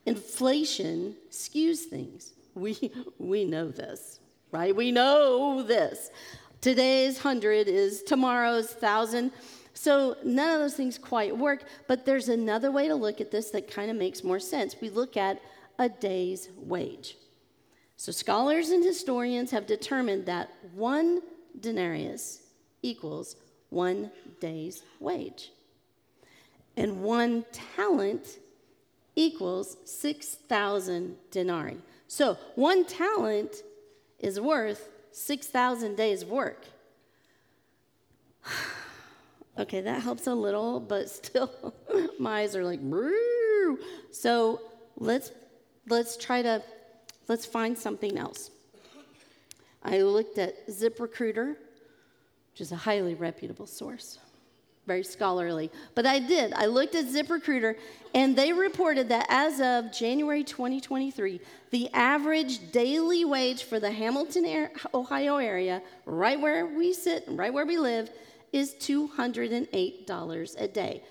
inflation 0.06 1.16
skews 1.32 1.80
things. 1.80 2.34
We 2.56 2.92
we 3.18 3.46
know 3.46 3.70
this, 3.70 4.20
right? 4.52 4.76
We 4.76 4.92
know 4.92 5.64
this. 5.64 6.10
Today's 6.62 7.18
hundred 7.18 7.70
is 7.70 8.04
tomorrow's 8.04 8.68
thousand. 8.68 9.32
So 9.74 10.18
none 10.26 10.54
of 10.54 10.60
those 10.60 10.76
things 10.76 10.98
quite 10.98 11.36
work, 11.38 11.64
but 11.88 12.06
there's 12.06 12.28
another 12.28 12.70
way 12.70 12.90
to 12.90 12.96
look 12.96 13.22
at 13.22 13.32
this 13.32 13.50
that 13.52 13.72
kind 13.72 13.90
of 13.90 13.96
makes 13.96 14.26
more 14.26 14.42
sense. 14.42 14.76
We 14.82 14.90
look 14.90 15.16
at 15.16 15.42
a 15.78 15.88
day's 15.88 16.50
wage. 16.58 17.16
So 17.96 18.12
scholars 18.12 18.72
and 18.72 18.84
historians 18.84 19.52
have 19.52 19.68
determined 19.68 20.26
that 20.26 20.50
one 20.74 21.22
denarius 21.62 22.42
equals 22.82 23.38
one 23.70 24.12
day's 24.42 24.84
wage. 25.00 25.52
And 26.76 27.02
one 27.02 27.46
talent 27.52 28.40
equals 29.16 29.78
6,000 29.86 31.16
denarii. 31.32 31.78
So 32.08 32.38
one 32.56 32.84
talent 32.84 33.64
is 34.20 34.42
worth 34.42 34.90
6,000 35.20 35.96
days' 35.96 36.24
work. 36.24 36.66
okay, 39.60 39.82
that 39.82 40.02
helps 40.02 40.28
a 40.28 40.34
little, 40.34 40.80
but 40.80 41.10
still, 41.10 41.74
my 42.20 42.42
eyes 42.42 42.56
are 42.56 42.64
like, 42.64 42.82
Brew. 42.82 43.80
so 44.12 44.62
let's 44.98 45.32
let's 45.88 46.16
try 46.18 46.42
to 46.42 46.64
let's 47.28 47.46
find 47.46 47.78
something 47.78 48.18
else. 48.18 48.52
I 49.84 50.02
looked 50.02 50.38
at 50.38 50.68
ZipRecruiter, 50.68 51.56
which 52.52 52.62
is 52.62 52.72
a 52.72 52.78
highly 52.78 53.16
reputable 53.16 53.68
source 53.68 54.20
very 54.90 55.04
scholarly. 55.04 55.70
But 55.94 56.08
I 56.08 56.18
did. 56.18 56.52
I 56.54 56.66
looked 56.66 56.96
at 56.96 57.06
ZipRecruiter, 57.06 57.76
and 58.16 58.36
they 58.36 58.52
reported 58.52 59.08
that 59.10 59.28
as 59.30 59.62
of 59.62 59.94
January 59.94 60.44
2023, 60.44 61.40
the 61.70 61.90
average 61.94 62.72
daily 62.72 63.24
wage 63.24 63.64
for 63.64 63.80
the 63.80 63.92
Hamilton, 63.92 64.70
Ohio 64.96 65.38
area, 65.38 65.84
right 66.08 66.42
where 66.42 66.66
we 66.66 66.92
sit, 66.92 67.24
right 67.28 67.54
where 67.54 67.68
we 67.68 67.78
live, 67.78 68.10
is 68.52 68.74
$208 68.80 70.62
a 70.62 70.68
day. 70.68 71.04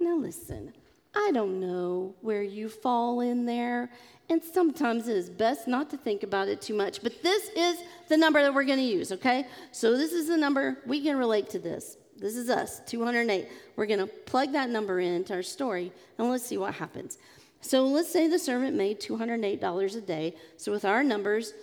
Now, 0.00 0.16
listen, 0.16 0.72
I 1.14 1.30
don't 1.32 1.60
know 1.60 2.16
where 2.20 2.42
you 2.42 2.68
fall 2.68 3.20
in 3.20 3.46
there, 3.46 3.90
and 4.28 4.42
sometimes 4.42 5.06
it 5.06 5.16
is 5.16 5.30
best 5.30 5.68
not 5.68 5.88
to 5.90 5.96
think 5.96 6.24
about 6.24 6.48
it 6.48 6.60
too 6.60 6.74
much, 6.74 7.00
but 7.00 7.22
this 7.22 7.48
is 7.50 7.78
the 8.08 8.16
number 8.16 8.42
that 8.42 8.52
we're 8.52 8.64
going 8.64 8.78
to 8.78 8.84
use, 8.84 9.12
okay? 9.12 9.46
So, 9.70 9.96
this 9.96 10.12
is 10.12 10.26
the 10.26 10.36
number 10.36 10.78
we 10.84 11.00
can 11.00 11.16
relate 11.16 11.48
to 11.50 11.60
this. 11.60 11.96
This 12.20 12.36
is 12.36 12.50
us, 12.50 12.82
208. 12.86 13.48
We're 13.76 13.86
going 13.86 14.00
to 14.00 14.06
plug 14.06 14.52
that 14.52 14.68
number 14.68 15.00
into 15.00 15.32
our 15.32 15.42
story 15.42 15.90
and 16.18 16.28
let's 16.28 16.44
see 16.44 16.58
what 16.58 16.74
happens. 16.74 17.16
So 17.62 17.86
let's 17.86 18.12
say 18.12 18.28
the 18.28 18.38
servant 18.38 18.76
made 18.76 19.00
$208 19.00 19.96
a 19.96 20.00
day. 20.02 20.34
So 20.58 20.70
with 20.70 20.84
our 20.84 21.02
numbers, 21.02 21.54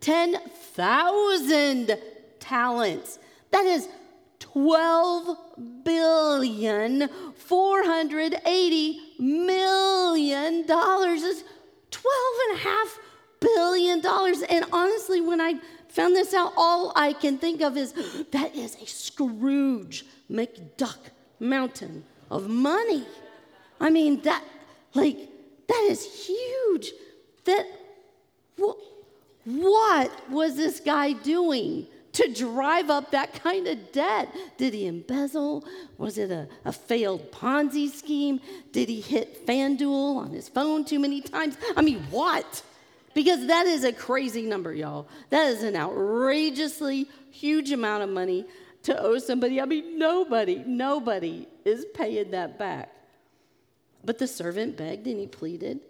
10,000 0.00 1.98
talents. 2.38 3.18
That 3.50 3.66
is 3.66 3.88
12 4.40 5.84
billion 5.84 7.08
480 7.36 9.00
million 9.18 10.66
dollars. 10.66 11.22
Is 11.22 11.44
12 11.90 12.14
and 12.48 12.58
a 12.58 12.62
half 12.62 12.98
billion 13.40 14.00
dollars. 14.00 14.42
And 14.42 14.64
honestly 14.72 15.20
when 15.20 15.40
i 15.40 15.54
found 15.88 16.14
this 16.14 16.34
out 16.34 16.52
all 16.56 16.92
i 16.94 17.12
can 17.12 17.36
think 17.36 17.60
of 17.60 17.76
is 17.76 17.94
that 18.30 18.54
is 18.54 18.76
a 18.80 18.86
scrooge 18.86 20.04
mcduck 20.30 20.98
mountain 21.40 22.04
of 22.30 22.48
money. 22.48 23.04
I 23.80 23.90
mean 23.90 24.20
that 24.22 24.44
like 24.94 25.28
that 25.68 25.86
is 25.88 26.26
huge. 26.26 26.92
That 27.44 27.66
what 29.44 30.10
was 30.30 30.56
this 30.56 30.80
guy 30.80 31.12
doing 31.12 31.86
to 32.12 32.32
drive 32.32 32.90
up 32.90 33.10
that 33.12 33.34
kind 33.42 33.66
of 33.66 33.92
debt? 33.92 34.34
Did 34.58 34.74
he 34.74 34.86
embezzle? 34.86 35.64
Was 35.98 36.18
it 36.18 36.30
a, 36.30 36.48
a 36.64 36.72
failed 36.72 37.30
Ponzi 37.30 37.88
scheme? 37.88 38.40
Did 38.72 38.88
he 38.88 39.00
hit 39.00 39.46
FanDuel 39.46 40.16
on 40.16 40.30
his 40.30 40.48
phone 40.48 40.84
too 40.84 40.98
many 40.98 41.20
times? 41.20 41.56
I 41.76 41.82
mean, 41.82 42.00
what? 42.10 42.62
Because 43.14 43.46
that 43.46 43.66
is 43.66 43.84
a 43.84 43.92
crazy 43.92 44.42
number, 44.42 44.72
y'all. 44.72 45.08
That 45.30 45.48
is 45.48 45.62
an 45.62 45.76
outrageously 45.76 47.06
huge 47.30 47.72
amount 47.72 48.02
of 48.02 48.10
money 48.10 48.44
to 48.84 48.98
owe 49.00 49.18
somebody. 49.18 49.60
I 49.60 49.64
mean, 49.64 49.98
nobody, 49.98 50.62
nobody 50.66 51.46
is 51.64 51.86
paying 51.94 52.30
that 52.30 52.58
back. 52.58 52.90
But 54.04 54.18
the 54.18 54.26
servant 54.26 54.76
begged 54.76 55.06
and 55.06 55.18
he 55.18 55.26
pleaded. 55.26 55.80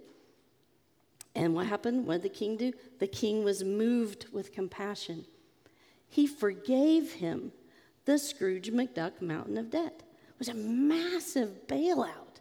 And 1.34 1.54
what 1.54 1.66
happened? 1.66 2.06
What 2.06 2.22
did 2.22 2.32
the 2.32 2.36
king 2.36 2.56
do? 2.56 2.72
The 2.98 3.06
king 3.06 3.44
was 3.44 3.62
moved 3.62 4.26
with 4.32 4.52
compassion. 4.52 5.24
He 6.10 6.26
forgave 6.26 7.12
him 7.12 7.52
the 8.04 8.18
Scrooge 8.18 8.70
McDuck 8.70 9.22
mountain 9.22 9.56
of 9.56 9.70
debt. 9.70 10.02
It 10.28 10.38
was 10.38 10.48
a 10.48 10.54
massive 10.54 11.66
bailout. 11.68 12.40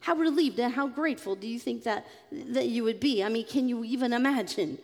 How 0.00 0.14
relieved 0.14 0.58
and 0.58 0.72
how 0.72 0.88
grateful 0.88 1.36
do 1.36 1.46
you 1.46 1.58
think 1.58 1.84
that, 1.84 2.06
that 2.32 2.68
you 2.68 2.82
would 2.84 2.98
be? 2.98 3.22
I 3.22 3.28
mean, 3.28 3.46
can 3.46 3.68
you 3.68 3.84
even 3.84 4.14
imagine? 4.14 4.78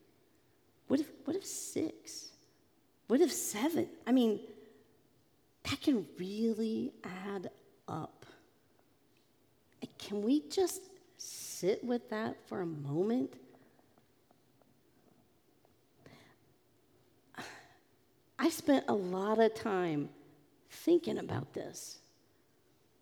What 0.88 1.00
if, 1.00 1.08
what 1.24 1.36
if 1.36 1.44
six? 1.44 2.30
What 3.08 3.22
if 3.22 3.32
seven? 3.32 3.88
I 4.06 4.12
mean, 4.12 4.40
that 5.64 5.82
can 5.82 6.06
really 6.20 6.94
add 7.04 7.50
up. 7.88 8.28
Can 9.98 10.22
we 10.22 10.42
just 10.48 10.84
sit 11.18 11.84
with 11.84 12.08
that 12.12 12.38
for 12.46 12.62
a 12.62 12.68
moment? 12.68 13.34
I 18.38 18.52
spent 18.52 18.86
a 18.88 18.94
lot 18.94 19.40
of 19.40 19.56
time 19.56 20.10
thinking 20.70 21.18
about 21.18 21.54
this. 21.54 22.00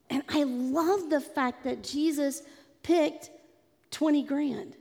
And 0.10 0.24
I 0.30 0.44
love 0.44 1.10
the 1.10 1.22
fact 1.22 1.64
that 1.64 1.84
Jesus 1.84 2.44
picked 2.84 3.30
20 3.92 4.24
grand. 4.24 4.76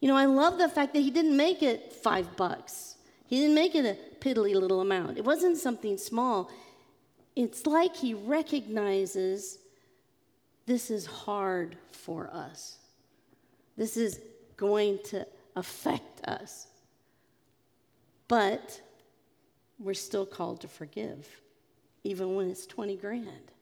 You 0.00 0.08
know, 0.08 0.16
I 0.16 0.24
love 0.24 0.58
the 0.58 0.68
fact 0.68 0.94
that 0.94 1.00
he 1.00 1.10
didn't 1.10 1.36
make 1.36 1.62
it 1.62 1.92
five 1.92 2.36
bucks. 2.36 2.96
He 3.26 3.38
didn't 3.38 3.54
make 3.54 3.74
it 3.74 3.84
a 3.84 3.96
piddly 4.24 4.54
little 4.54 4.80
amount. 4.80 5.18
It 5.18 5.24
wasn't 5.24 5.56
something 5.56 5.98
small. 5.98 6.50
It's 7.36 7.66
like 7.66 7.94
he 7.94 8.14
recognizes 8.14 9.58
this 10.66 10.90
is 10.90 11.06
hard 11.06 11.76
for 11.92 12.28
us. 12.32 12.78
This 13.76 13.96
is 13.96 14.20
going 14.56 14.98
to 15.04 15.26
affect 15.56 16.26
us. 16.26 16.66
But 18.28 18.80
we're 19.78 19.94
still 19.94 20.26
called 20.26 20.60
to 20.60 20.68
forgive, 20.68 21.28
even 22.04 22.34
when 22.34 22.50
it's 22.50 22.66
20 22.66 22.96
grand. 22.96 23.52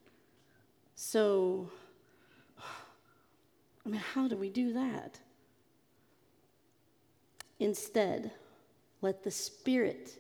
So, 0.95 1.71
I 3.85 3.89
mean, 3.89 4.01
how 4.15 4.29
do 4.29 4.37
we 4.37 4.51
do 4.51 4.73
that? 4.75 5.19
Instead, 7.61 8.31
let 9.01 9.23
the 9.23 9.31
Spirit 9.31 10.19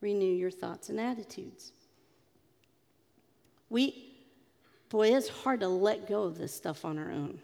renew 0.00 0.32
your 0.32 0.50
thoughts 0.50 0.88
and 0.88 0.98
attitudes. 1.00 1.72
We, 3.70 4.14
boy, 4.88 5.14
it's 5.14 5.28
hard 5.28 5.60
to 5.60 5.68
let 5.68 6.08
go 6.08 6.24
of 6.24 6.36
this 6.36 6.54
stuff 6.54 6.84
on 6.84 6.98
our 6.98 7.10
own. 7.10 7.38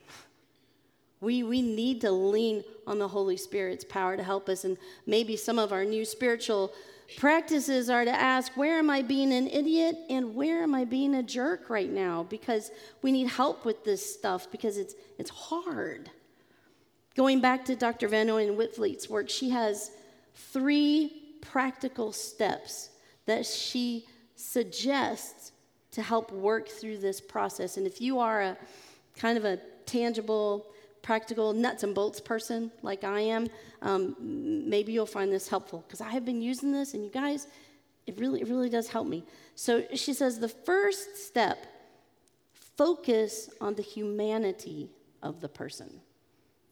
We, 1.21 1.43
we 1.43 1.63
need 1.63 2.01
to 2.03 2.11
lean 2.11 2.63
on 2.87 2.99
the 2.99 3.09
Holy 3.09 3.37
Spirit's 3.37 3.85
power 3.85 4.17
to 4.17 4.23
help 4.23 4.49
us. 4.49 4.65
And 4.65 4.77
maybe 5.07 5.37
some 5.37 5.59
of 5.59 5.73
our 5.73 5.85
new 5.85 6.05
spiritual 6.05 6.73
practices 7.17 7.89
are 7.89 8.05
to 8.05 8.11
ask, 8.11 8.53
where 8.57 8.79
am 8.79 8.91
I 8.91 9.03
being 9.03 9.33
an 9.33 9.49
idiot 9.49 9.97
and 10.11 10.35
where 10.35 10.63
am 10.63 10.75
I 10.75 10.85
being 10.85 11.15
a 11.15 11.23
jerk 11.23 11.71
right 11.71 11.91
now? 11.91 12.25
Because 12.25 12.71
we 13.03 13.13
need 13.13 13.29
help 13.29 13.65
with 13.65 13.85
this 13.85 14.15
stuff 14.15 14.51
because 14.51 14.77
it's, 14.77 14.95
it's 15.19 15.31
hard. 15.31 16.11
Going 17.17 17.41
back 17.41 17.65
to 17.65 17.75
Dr. 17.75 18.09
vanOyen 18.09 18.57
Witvliet's 18.57 19.09
work, 19.09 19.29
she 19.29 19.51
has 19.51 19.91
three 20.35 21.37
practical 21.41 22.13
steps 22.13 22.91
that 23.27 23.47
she 23.47 24.07
suggests 24.37 25.53
to 25.93 26.03
help 26.03 26.31
work 26.31 26.69
through 26.69 26.99
this 26.99 27.21
process. 27.21 27.77
And 27.77 27.87
if 27.87 28.01
you 28.01 28.19
are 28.19 28.43
a 28.43 28.57
kind 29.17 29.37
of 29.37 29.45
a 29.45 29.59
tangible, 29.87 30.67
practical, 31.03 31.53
nuts 31.53 31.83
and 31.83 31.95
bolts 31.95 32.21
person 32.21 32.71
like 32.83 33.03
I 33.03 33.21
am, 33.21 33.49
um, 33.83 34.17
maybe 34.21 34.93
you'll 34.93 35.07
find 35.07 35.33
this 35.33 35.49
helpful 35.49 35.85
because 35.87 36.01
I 36.01 36.11
have 36.11 36.25
been 36.25 36.43
using 36.43 36.73
this, 36.73 36.95
and 36.95 37.05
you 37.05 37.11
guys, 37.11 37.47
it 38.07 38.19
really, 38.19 38.41
it 38.41 38.49
really 38.49 38.69
does 38.69 38.89
help 38.89 39.07
me. 39.07 39.25
So 39.55 39.85
she 39.95 40.13
says 40.13 40.39
the 40.39 40.49
first 40.49 41.17
step 41.17 41.67
focus 42.77 43.51
on 43.61 43.75
the 43.75 43.83
humanity 43.83 44.91
of 45.23 45.41
the 45.41 45.49
person. 45.49 46.01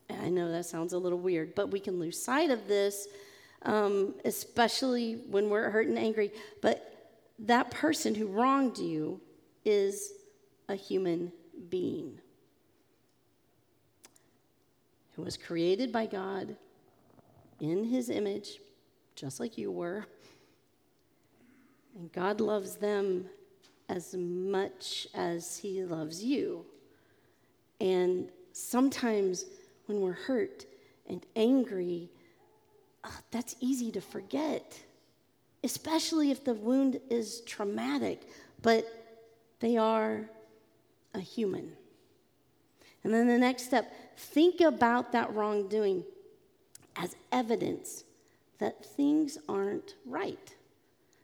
And 0.09 0.23
I 0.23 0.29
know 0.29 0.51
that 0.53 0.67
sounds 0.67 0.93
a 0.93 0.99
little 0.99 1.19
weird, 1.19 1.55
but 1.55 1.71
we 1.71 1.81
can 1.81 1.99
lose 1.99 2.23
sight 2.23 2.51
of 2.51 2.69
this, 2.69 3.09
um, 3.63 4.15
especially 4.25 5.23
when 5.29 5.51
we're 5.51 5.69
hurt 5.71 5.89
and 5.89 5.99
angry. 5.99 6.31
But 6.63 7.11
that 7.41 7.71
person 7.71 8.15
who 8.15 8.29
wronged 8.29 8.79
you 8.79 9.21
is 9.65 10.13
a 10.69 10.77
human 10.77 11.33
being 11.69 12.21
who 15.17 15.23
was 15.23 15.37
created 15.37 15.91
by 15.91 16.07
God 16.07 16.57
in 17.61 17.85
his 17.85 18.11
image, 18.11 18.61
just 19.15 19.41
like 19.41 19.57
you 19.57 19.71
were. 19.71 20.07
And 21.99 22.13
God 22.13 22.41
loves 22.41 22.77
them 22.77 23.27
as 23.89 24.15
much 24.15 25.07
as 25.15 25.59
he 25.59 25.83
loves 25.83 26.23
you. 26.23 26.65
And 27.81 28.29
sometimes 28.53 29.47
when 29.87 30.01
we're 30.01 30.13
hurt 30.13 30.67
and 31.09 31.25
angry, 31.37 32.11
oh, 33.05 33.19
that's 33.31 33.57
easy 33.61 33.91
to 33.93 34.01
forget, 34.01 34.79
especially 35.63 36.31
if 36.31 36.45
the 36.45 36.55
wound 36.55 37.01
is 37.11 37.43
traumatic, 37.43 38.29
but 38.63 38.87
they 39.61 39.77
are 39.77 40.29
a 41.15 41.21
human. 41.21 41.73
And 43.05 43.15
then 43.15 43.29
the 43.29 43.39
next 43.39 43.65
step 43.65 43.93
think 44.19 44.61
about 44.61 45.13
that 45.13 45.33
wrongdoing 45.35 46.03
as 46.99 47.17
evidence 47.33 48.05
that 48.59 48.85
things 48.85 49.39
aren't 49.49 49.95
right. 50.05 50.55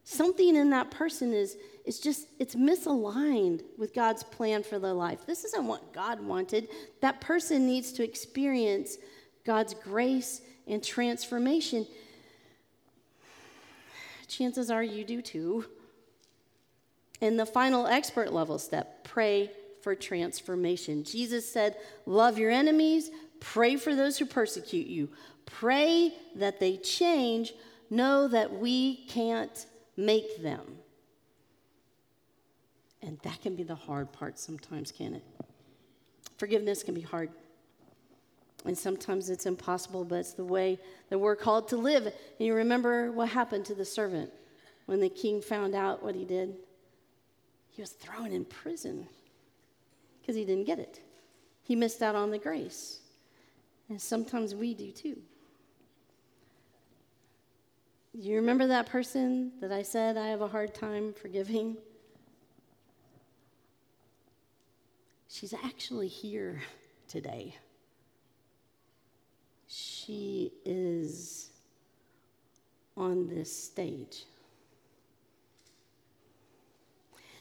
Something 0.05 0.57
in 0.57 0.71
that 0.71 0.91
person 0.91 1.33
is, 1.33 1.57
is 1.85 2.01
just, 2.01 2.27
it's 2.39 2.55
misaligned 2.55 3.63
with 3.79 3.95
God's 3.95 4.23
plan 4.23 4.63
for 4.63 4.79
their 4.79 4.93
life. 4.93 5.25
This 5.27 5.45
isn't 5.45 5.67
what 5.67 5.93
God 5.93 6.21
wanted. 6.21 6.69
That 7.01 7.21
person 7.21 7.67
needs 7.67 7.93
to 7.93 8.03
experience 8.03 8.99
God's 9.45 9.75
grace 9.75 10.43
and 10.67 10.83
transformation. 10.83 11.87
Chances 14.27 14.71
are 14.71 14.83
you 14.83 15.05
do 15.05 15.23
too. 15.23 15.67
And 17.21 17.39
the 17.39 17.47
final 17.47 17.87
expert 17.87 18.33
level 18.33 18.59
step 18.59 19.05
pray 19.05 19.51
for 19.83 19.95
transformation. 19.95 21.05
Jesus 21.05 21.51
said, 21.51 21.77
Love 22.07 22.39
your 22.39 22.51
enemies, 22.51 23.11
pray 23.43 23.77
for 23.77 23.95
those 23.95 24.19
who 24.19 24.25
persecute 24.25 24.87
you, 24.87 25.09
pray 25.45 26.15
that 26.37 26.61
they 26.61 26.77
change. 26.77 27.53
Know 27.91 28.29
that 28.29 28.59
we 28.59 29.05
can't 29.09 29.67
make 29.99 30.43
them. 30.43 30.79
And 33.03 33.19
that 33.25 33.43
can 33.43 33.57
be 33.57 33.65
the 33.65 33.75
hard 33.75 34.13
part 34.13 34.39
sometimes, 34.39 34.93
can 34.93 35.15
it? 35.15 35.25
Forgiveness 36.39 36.83
can 36.83 36.95
be 36.95 37.03
hard. 37.03 37.31
And 38.65 38.79
sometimes 38.79 39.29
it's 39.29 39.45
impossible, 39.45 40.05
but 40.05 40.21
it's 40.21 40.33
the 40.33 40.45
way 40.45 40.79
that 41.11 41.19
we're 41.19 41.37
called 41.37 41.69
to 41.69 41.77
live. 41.77 42.07
And 42.07 42.15
you 42.39 42.55
remember 42.55 43.11
what 43.11 43.29
happened 43.29 43.67
to 43.67 43.75
the 43.75 43.85
servant 43.85 44.31
when 44.87 45.01
the 45.01 45.09
king 45.09 45.43
found 45.43 45.75
out 45.75 46.03
what 46.03 46.15
he 46.15 46.25
did? 46.25 46.55
He 47.71 47.83
was 47.83 47.91
thrown 47.91 48.31
in 48.33 48.45
prison 48.45 49.09
because 50.21 50.37
he 50.37 50.45
didn't 50.45 50.65
get 50.65 50.79
it. 50.79 51.01
He 51.63 51.77
missed 51.77 52.03
out 52.03 52.15
on 52.15 52.31
the 52.31 52.39
grace. 52.39 53.02
And 53.89 54.01
sometimes 54.01 54.55
we 54.55 54.75
do 54.75 54.91
too. 54.91 55.19
You 58.15 58.37
remember 58.37 58.67
that 58.67 58.87
person 58.87 59.53
that 59.61 59.73
I 59.73 59.83
said 59.83 60.17
I 60.17 60.29
have 60.29 60.43
a 60.43 60.49
hard 60.49 60.75
time 60.75 61.15
forgiving? 61.15 61.77
She's 65.29 65.55
actually 65.55 66.09
here 66.09 66.61
today. 67.09 67.57
She 69.67 70.53
is 70.67 71.49
on 72.97 73.29
this 73.29 73.51
stage. 73.51 74.27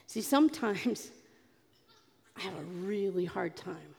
See, 0.06 0.22
sometimes 0.22 1.10
I 2.36 2.40
have 2.40 2.54
a 2.54 2.62
really 2.62 3.26
hard 3.26 3.56
time 3.56 3.94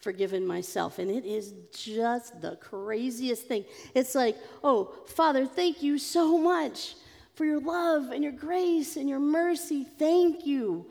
forgiving 0.00 0.46
myself. 0.46 0.98
And 0.98 1.10
it 1.10 1.24
is 1.24 1.54
just 1.72 2.40
the 2.40 2.56
craziest 2.56 3.46
thing. 3.46 3.64
It's 3.94 4.14
like, 4.14 4.36
oh, 4.64 4.94
Father, 5.06 5.46
thank 5.46 5.82
you 5.82 5.98
so 5.98 6.38
much 6.38 6.94
for 7.34 7.44
your 7.44 7.60
love 7.60 8.10
and 8.10 8.22
your 8.22 8.32
grace 8.32 8.96
and 8.96 9.08
your 9.08 9.20
mercy. 9.20 9.86
Thank 9.98 10.46
you. 10.46 10.86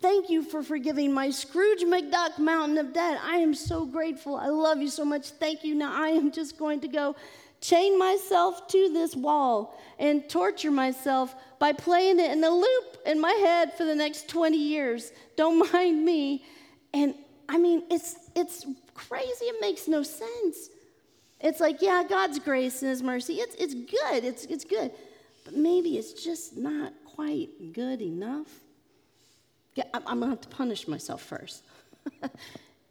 Thank 0.00 0.30
you 0.30 0.42
for 0.42 0.62
forgiving 0.62 1.12
my 1.12 1.30
Scrooge 1.30 1.82
McDuck 1.82 2.38
mountain 2.38 2.78
of 2.78 2.94
debt. 2.94 3.20
I 3.22 3.36
am 3.36 3.54
so 3.54 3.84
grateful. 3.84 4.34
I 4.34 4.48
love 4.48 4.80
you 4.80 4.88
so 4.88 5.04
much. 5.04 5.28
Thank 5.28 5.62
you. 5.62 5.74
Now 5.74 5.92
I 5.92 6.08
am 6.08 6.32
just 6.32 6.58
going 6.58 6.80
to 6.80 6.88
go 6.88 7.16
chain 7.60 7.98
myself 7.98 8.66
to 8.68 8.90
this 8.92 9.14
wall 9.14 9.78
and 9.98 10.26
torture 10.28 10.70
myself 10.70 11.34
by 11.58 11.72
playing 11.72 12.18
it 12.18 12.30
in 12.30 12.42
a 12.42 12.48
loop 12.48 12.96
in 13.04 13.20
my 13.20 13.32
head 13.32 13.74
for 13.74 13.84
the 13.84 13.94
next 13.94 14.28
20 14.28 14.56
years. 14.56 15.12
Don't 15.36 15.70
mind 15.72 16.02
me. 16.02 16.44
And 16.94 17.14
I 17.50 17.58
mean, 17.58 17.82
it's, 17.90 18.14
it's 18.36 18.64
crazy. 18.94 19.46
It 19.46 19.56
makes 19.60 19.88
no 19.88 20.04
sense. 20.04 20.70
It's 21.40 21.58
like, 21.58 21.82
yeah, 21.82 22.04
God's 22.08 22.38
grace 22.38 22.80
and 22.82 22.90
His 22.90 23.02
mercy, 23.02 23.34
it's, 23.34 23.56
it's 23.56 23.74
good. 23.74 24.24
It's, 24.24 24.44
it's 24.44 24.64
good. 24.64 24.92
But 25.44 25.56
maybe 25.56 25.98
it's 25.98 26.12
just 26.24 26.56
not 26.56 26.92
quite 27.04 27.72
good 27.72 28.02
enough. 28.02 28.46
Yeah, 29.74 29.84
I'm, 29.92 30.20
to 30.20 30.26
have 30.28 30.40
to 30.42 30.48
punish 30.48 30.86
myself 30.86 31.22
first. 31.22 31.64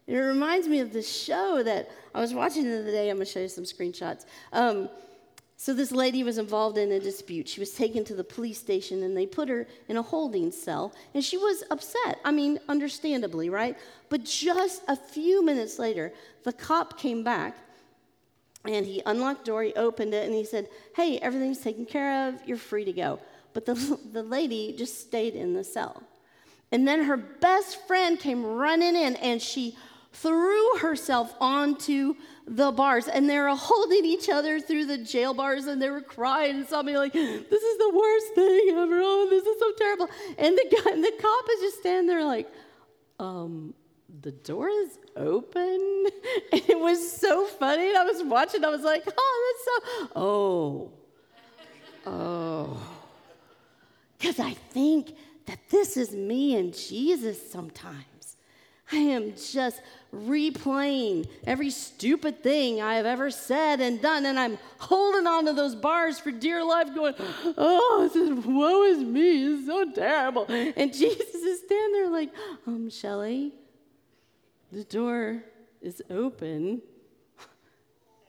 it 0.07 0.15
reminds 0.17 0.67
me 0.67 0.79
of 0.79 0.91
this 0.91 1.09
show 1.09 1.63
that 1.63 1.89
I 2.13 2.19
was 2.19 2.33
watching 2.33 2.65
the 2.65 2.79
other 2.79 2.91
day. 2.91 3.09
I'm 3.09 3.15
going 3.15 3.25
to 3.25 3.31
show 3.31 3.39
you 3.39 3.47
some 3.47 3.63
screenshots. 3.63 4.25
Um, 4.51 4.89
so, 5.61 5.73
this 5.73 5.91
lady 5.91 6.23
was 6.23 6.37
involved 6.37 6.77
in 6.77 6.89
a 6.93 7.01
dispute. 7.01 7.49
She 7.49 7.59
was 7.59 7.71
taken 7.71 8.05
to 8.05 8.15
the 8.15 8.23
police 8.23 8.57
station 8.57 9.03
and 9.03 9.15
they 9.15 9.25
put 9.25 9.49
her 9.49 9.67
in 9.89 9.97
a 9.97 10.01
holding 10.01 10.53
cell. 10.53 10.93
And 11.13 11.21
she 11.21 11.35
was 11.35 11.65
upset. 11.69 12.17
I 12.23 12.31
mean, 12.31 12.61
understandably, 12.69 13.49
right? 13.49 13.75
But 14.07 14.23
just 14.23 14.83
a 14.87 14.95
few 14.95 15.43
minutes 15.43 15.77
later, 15.77 16.13
the 16.45 16.53
cop 16.53 16.97
came 16.97 17.25
back 17.25 17.57
and 18.63 18.85
he 18.85 19.01
unlocked 19.05 19.43
the 19.43 19.51
door, 19.51 19.63
he 19.63 19.73
opened 19.73 20.13
it, 20.13 20.25
and 20.25 20.33
he 20.33 20.45
said, 20.45 20.69
Hey, 20.95 21.17
everything's 21.19 21.59
taken 21.59 21.85
care 21.85 22.29
of. 22.29 22.35
You're 22.45 22.55
free 22.55 22.85
to 22.85 22.93
go. 22.93 23.19
But 23.51 23.65
the, 23.65 23.99
the 24.13 24.23
lady 24.23 24.73
just 24.77 25.01
stayed 25.01 25.35
in 25.35 25.53
the 25.53 25.65
cell. 25.65 26.01
And 26.71 26.87
then 26.87 27.03
her 27.03 27.17
best 27.17 27.85
friend 27.85 28.17
came 28.17 28.45
running 28.45 28.95
in 28.95 29.17
and 29.17 29.41
she 29.41 29.75
threw 30.11 30.77
herself 30.77 31.33
onto 31.39 32.15
the 32.47 32.71
bars 32.71 33.07
and 33.07 33.29
they 33.29 33.37
were 33.37 33.55
holding 33.55 34.05
each 34.05 34.27
other 34.27 34.59
through 34.59 34.85
the 34.85 34.97
jail 34.97 35.33
bars 35.33 35.67
and 35.67 35.81
they 35.81 35.89
were 35.89 36.01
crying 36.01 36.57
and 36.57 36.67
something 36.67 36.95
like 36.95 37.13
this 37.13 37.61
is 37.63 37.77
the 37.77 37.91
worst 37.93 38.33
thing 38.33 38.69
ever. 38.71 38.99
Oh 39.01 39.27
this 39.29 39.45
is 39.45 39.59
so 39.59 39.71
terrible. 39.77 40.09
And 40.37 40.57
the 40.57 40.81
guy 40.83 40.91
and 40.91 41.03
the 41.03 41.13
cop 41.19 41.45
is 41.53 41.61
just 41.61 41.79
standing 41.79 42.07
there 42.07 42.25
like 42.25 42.51
um 43.19 43.73
the 44.21 44.31
door 44.31 44.69
is 44.69 44.97
open? 45.15 46.07
And 46.51 46.61
it 46.67 46.79
was 46.79 47.11
so 47.11 47.45
funny. 47.45 47.89
And 47.89 47.97
i 47.97 48.03
was 48.03 48.23
watching. 48.23 48.65
I 48.65 48.69
was 48.69 48.81
like 48.81 49.03
oh 49.15 49.53
that's 49.53 49.65
so 49.65 50.09
oh. 50.15 50.91
Oh. 52.07 52.81
Because 54.17 54.39
i 54.39 54.53
think 54.53 55.15
that 55.45 55.59
this 55.69 55.97
is 55.97 56.11
me 56.11 56.55
and 56.55 56.73
jesus 56.73 57.51
sometimes 57.51 58.08
I 58.91 58.97
am 58.97 59.33
just 59.35 59.81
replaying 60.13 61.27
every 61.45 61.69
stupid 61.69 62.41
thing 62.41 62.81
I 62.81 62.95
have 62.95 63.05
ever 63.05 63.29
said 63.29 63.81
and 63.81 64.01
done, 64.01 64.25
and 64.25 64.39
I'm 64.39 64.57
holding 64.79 65.27
on 65.27 65.45
to 65.45 65.53
those 65.53 65.75
bars 65.75 66.19
for 66.19 66.31
dear 66.31 66.63
life, 66.63 66.93
going, 66.95 67.13
Oh, 67.57 68.09
this 68.11 68.15
is, 68.15 68.45
woe 68.45 68.83
is 68.83 69.03
me, 69.03 69.53
it's 69.53 69.67
so 69.67 69.91
terrible. 69.91 70.45
And 70.49 70.91
Jesus 70.93 71.35
is 71.35 71.59
standing 71.59 71.93
there 71.93 72.09
like, 72.09 72.31
Um, 72.65 72.89
Shelli, 72.89 73.51
the 74.71 74.83
door 74.83 75.43
is 75.81 76.01
open. 76.09 76.81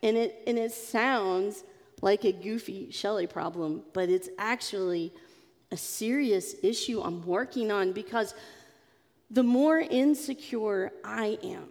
And 0.03 0.17
it, 0.17 0.43
and 0.47 0.59
it 0.59 0.73
sounds 0.73 1.65
like 2.03 2.25
a 2.25 2.33
goofy 2.33 2.89
Shelli 2.91 3.29
problem, 3.29 3.83
but 3.93 4.09
it's 4.09 4.29
actually 4.39 5.13
a 5.71 5.77
serious 5.77 6.55
issue 6.63 7.01
I'm 7.01 7.23
working 7.23 7.71
on 7.71 7.93
because 7.93 8.35
the 9.31 9.43
more 9.43 9.79
insecure 9.79 10.93
I 11.05 11.39
am, 11.43 11.69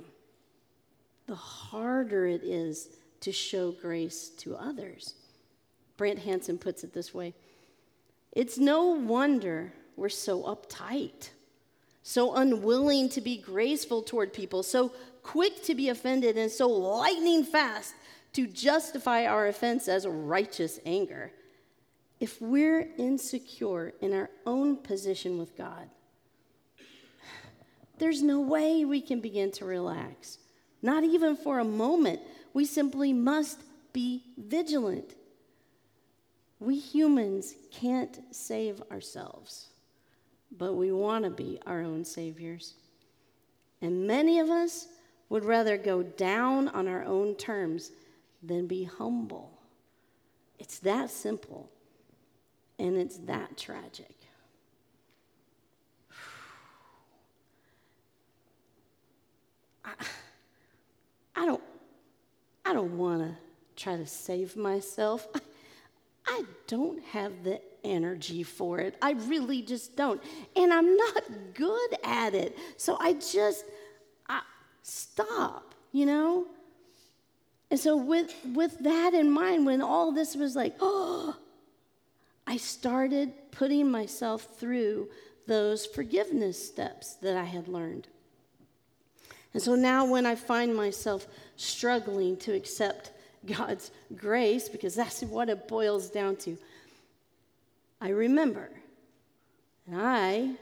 the 1.28 1.36
harder 1.36 2.26
it 2.26 2.44
is 2.44 2.90
to 3.22 3.32
show 3.32 3.72
grace 3.72 4.30
to 4.40 4.56
others. 4.56 5.16
Brant 5.98 6.20
Hansen 6.20 6.58
puts 6.58 6.84
it 6.84 6.94
this 6.94 7.14
way 7.14 7.34
It's 8.32 8.58
no 8.58 8.88
wonder 8.88 9.74
we're 9.98 10.10
so 10.10 10.44
uptight, 10.44 11.30
so 12.02 12.36
unwilling 12.36 13.10
to 13.10 13.22
be 13.22 13.38
graceful 13.38 14.02
toward 14.02 14.34
people, 14.34 14.64
so 14.64 14.94
quick 15.22 15.62
to 15.64 15.76
be 15.76 15.90
offended, 15.90 16.38
and 16.38 16.50
so 16.50 16.70
lightning 16.70 17.44
fast 17.44 17.94
to 18.34 18.48
justify 18.48 19.26
our 19.26 19.48
offense 19.48 19.88
as 19.88 20.08
righteous 20.08 20.80
anger. 20.86 21.32
If 22.20 22.42
we're 22.42 22.90
insecure 22.98 23.94
in 24.02 24.14
our 24.14 24.30
own 24.46 24.78
position 24.78 25.38
with 25.38 25.58
God, 25.58 25.90
there's 28.00 28.22
no 28.22 28.40
way 28.40 28.86
we 28.86 29.02
can 29.02 29.20
begin 29.20 29.52
to 29.54 29.66
relax. 29.66 30.38
Not 30.82 31.04
even 31.04 31.36
for 31.36 31.60
a 31.60 31.66
moment. 31.66 32.22
We 32.54 32.66
simply 32.66 33.14
must 33.14 33.60
be 33.94 34.24
vigilant. 34.38 35.16
We 36.60 36.78
humans 36.78 37.54
can't 37.72 38.20
save 38.32 38.82
ourselves, 38.92 39.68
but 40.58 40.74
we 40.74 40.92
want 40.92 41.26
to 41.26 41.30
be 41.30 41.60
our 41.66 41.82
own 41.82 42.04
saviors. 42.04 42.74
And 43.82 44.08
many 44.08 44.40
of 44.40 44.50
us 44.50 44.88
would 45.30 45.46
rather 45.46 45.78
go 45.78 46.04
down 46.04 46.68
on 46.70 46.88
our 46.88 47.04
own 47.06 47.36
terms 47.36 47.92
than 48.44 48.68
be 48.68 48.84
humble. 48.84 49.52
It's 50.58 50.80
that 50.80 51.10
simple, 51.10 51.70
and 52.78 52.98
it's 52.98 53.18
that 53.20 53.58
tragic. 53.58 54.19
I, 61.36 61.46
don't, 61.46 61.64
I 62.66 62.74
don't 62.74 62.98
want 62.98 63.22
to 63.22 63.36
try 63.82 63.96
to 63.96 64.06
save 64.06 64.56
myself. 64.56 65.28
I, 65.34 65.40
I 66.28 66.44
don't 66.68 67.04
have 67.06 67.44
the 67.44 67.62
energy 67.84 68.44
for 68.44 68.80
it. 68.80 68.96
I 69.02 69.12
really 69.12 69.62
just 69.62 69.96
don't. 69.96 70.22
And 70.56 70.74
I'm 70.74 70.96
not 70.96 71.24
good 71.54 71.90
at 72.04 72.34
it. 72.34 72.58
So 72.78 72.98
I 73.00 73.14
just 73.14 73.66
I, 74.28 74.42
stop, 74.84 75.74
you 75.92 76.06
know? 76.06 76.46
And 77.72 77.80
so 77.80 77.98
with 77.98 78.34
with 78.54 78.80
that 78.80 79.14
in 79.14 79.30
mind, 79.30 79.66
when 79.66 79.82
all 79.82 80.12
this 80.12 80.36
was 80.36 80.56
like, 80.56 80.76
oh, 80.80 81.36
I 82.48 82.58
started 82.58 83.32
putting 83.52 83.92
myself 83.92 84.58
through 84.60 85.10
those 85.46 85.86
forgiveness 85.86 86.64
steps 86.64 87.14
that 87.16 87.38
I 87.38 87.44
had 87.44 87.68
learned. 87.68 88.08
And 89.54 89.62
so 89.62 89.76
now, 89.76 90.06
when 90.06 90.26
I 90.26 90.36
find 90.36 90.76
myself 90.76 91.28
struggling 91.56 92.38
to 92.38 92.54
accept 92.54 93.12
God's 93.46 93.92
grace, 94.16 94.70
because 94.70 94.96
that's 94.96 95.22
what 95.22 95.50
it 95.50 95.68
boils 95.68 96.10
down 96.10 96.36
to, 96.38 96.58
I 98.00 98.10
remember 98.10 98.70
that 99.88 100.00
I 100.00 100.56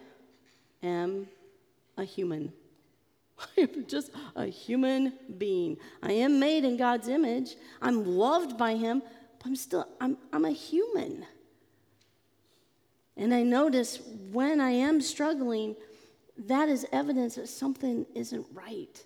am 0.82 1.28
a 1.97 2.04
human. 2.04 2.54
I 3.58 3.62
am 3.62 3.86
just 3.88 4.12
a 4.36 4.45
human 4.45 5.13
being. 5.38 5.78
I 6.02 6.13
am 6.13 6.39
made 6.39 6.63
in 6.63 6.78
God's 6.78 7.08
image. 7.08 7.56
I'm 7.82 8.06
loved 8.06 8.58
by 8.58 8.76
Him, 8.76 9.02
but 9.38 9.47
I'm 9.47 9.56
still, 9.56 9.88
I'm, 10.00 10.17
I'm 10.32 10.45
a 10.45 10.52
human. 10.52 11.26
And 13.17 13.34
I 13.34 13.43
notice 13.43 14.00
when 14.32 14.62
I 14.62 14.69
am 14.69 15.02
struggling, 15.02 15.76
that 16.45 16.69
is 16.69 16.86
evidence 16.91 17.36
that 17.36 17.50
something 17.50 18.06
isn't 18.13 18.45
right. 18.54 19.04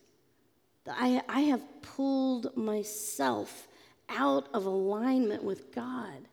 I, 0.87 1.21
I 1.29 1.41
have 1.41 1.61
pulled 1.81 2.55
myself 2.57 3.67
out 4.09 4.47
of 4.53 4.65
alignment 4.65 5.43
with 5.43 5.73
God. 5.73 6.27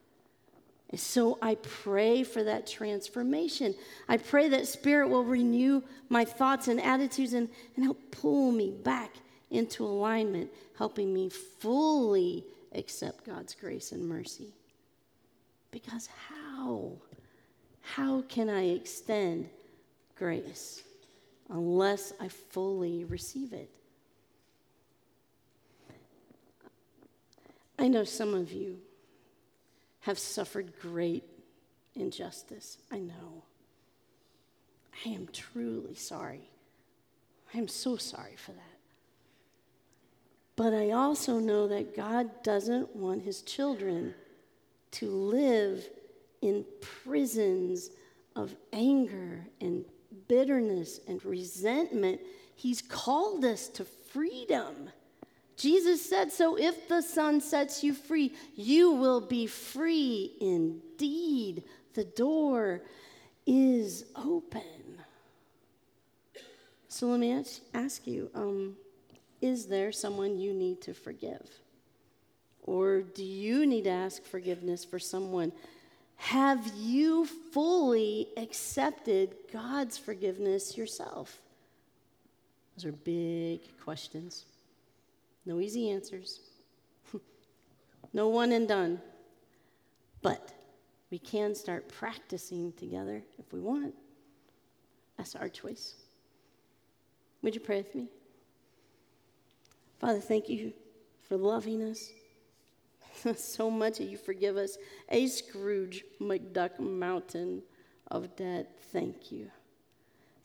And 0.90 0.98
so 0.98 1.38
I 1.42 1.56
pray 1.56 2.22
for 2.24 2.42
that 2.42 2.66
transformation. 2.66 3.74
I 4.08 4.16
pray 4.16 4.48
that 4.48 4.66
Spirit 4.66 5.08
will 5.08 5.24
renew 5.24 5.82
my 6.08 6.24
thoughts 6.24 6.68
and 6.68 6.80
attitudes 6.80 7.34
and, 7.34 7.48
and 7.76 7.84
help 7.84 7.98
pull 8.11 8.50
me 8.50 8.70
back 8.70 9.12
into 9.50 9.84
alignment, 9.84 10.50
helping 10.76 11.12
me 11.12 11.28
fully 11.28 12.44
accept 12.74 13.26
God's 13.26 13.54
grace 13.54 13.92
and 13.92 14.08
mercy. 14.08 14.54
Because 15.70 16.08
how? 16.28 16.92
How 17.82 18.22
can 18.22 18.48
I 18.48 18.70
extend 18.70 19.48
grace? 20.16 20.82
Unless 21.48 22.12
I 22.20 22.28
fully 22.28 23.04
receive 23.04 23.52
it. 23.52 23.70
I 27.78 27.88
know 27.88 28.04
some 28.04 28.34
of 28.34 28.52
you 28.52 28.78
have 30.00 30.18
suffered 30.18 30.72
great 30.80 31.24
injustice. 31.94 32.78
I 32.90 32.98
know. 32.98 33.44
I 35.06 35.11
am 35.11 35.28
truly 35.32 35.94
sorry. 35.94 36.50
I 37.54 37.58
am 37.58 37.68
so 37.68 37.96
sorry 37.96 38.34
for 38.37 38.52
that. 38.52 38.62
But 40.56 40.74
I 40.74 40.90
also 40.90 41.38
know 41.38 41.68
that 41.68 41.94
God 41.94 42.42
doesn't 42.42 42.96
want 42.96 43.22
his 43.22 43.42
children 43.42 44.14
to 44.92 45.08
live 45.08 45.88
in 46.42 46.64
prisons 46.80 47.90
of 48.34 48.56
anger 48.72 49.46
and 49.61 49.84
bitterness 50.28 51.00
and 51.06 51.24
resentment. 51.24 52.20
He's 52.54 52.82
called 52.82 53.44
us 53.44 53.68
to 53.68 53.84
freedom, 53.84 54.90
Jesus 55.58 56.08
said, 56.08 56.32
So 56.32 56.56
if 56.56 56.88
the 56.88 57.02
Son 57.02 57.40
sets 57.40 57.82
you 57.82 57.92
free, 57.92 58.32
you 58.54 58.92
will 58.92 59.20
be 59.20 59.46
free 59.48 60.36
indeed. 60.40 61.64
The 61.94 62.04
door 62.04 62.82
is 63.44 64.04
open. 64.14 64.62
So 66.86 67.08
let 67.08 67.18
me 67.18 67.44
ask, 67.74 68.06
you 68.06 68.30
um, 68.34 68.76
is 69.42 69.66
there 69.66 69.90
someone 69.90 70.38
you 70.38 70.54
need 70.54 70.80
to 70.82 70.94
forgive? 70.94 71.50
Or 72.62 73.02
do 73.02 73.24
you 73.24 73.66
need 73.66 73.84
to 73.84 73.90
ask 73.90 74.24
forgiveness 74.24 74.84
for 74.84 75.00
someone? 75.00 75.52
Have 76.18 76.72
you 76.76 77.24
fully 77.24 78.28
accepted 78.37 79.35
God's 79.52 79.96
forgiveness 79.96 80.76
yourself? 80.76 81.40
Those 82.76 82.87
are 82.87 82.92
big 82.92 83.61
questions. 83.83 84.44
No 85.46 85.61
easy 85.61 85.90
answers. 85.90 86.40
no 88.12 88.28
one 88.28 88.52
and 88.52 88.68
done. 88.68 89.00
But 90.20 90.52
we 91.11 91.18
can 91.18 91.54
start 91.54 91.88
practicing 91.88 92.72
together 92.72 93.22
if 93.38 93.52
we 93.52 93.61
want. 93.61 93.94
That's 95.16 95.35
our 95.37 95.48
choice. 95.48 95.94
Would 97.42 97.54
you 97.54 97.61
pray 97.61 97.78
with 97.78 97.94
me? 97.94 98.09
Father, 100.00 100.20
thank 100.20 100.48
you 100.48 100.72
for 101.22 101.37
loving 101.37 101.83
us 101.83 102.11
so 103.37 103.70
much 103.70 103.98
that 103.98 104.04
you 104.04 104.16
forgive 104.16 104.57
us. 104.57 104.78
A 105.09 105.26
Scrooge 105.26 106.04
McDuck 106.20 106.78
mountain 106.78 107.62
of 108.11 108.37
debt. 108.37 108.78
Thank 108.92 109.33
you. 109.33 109.50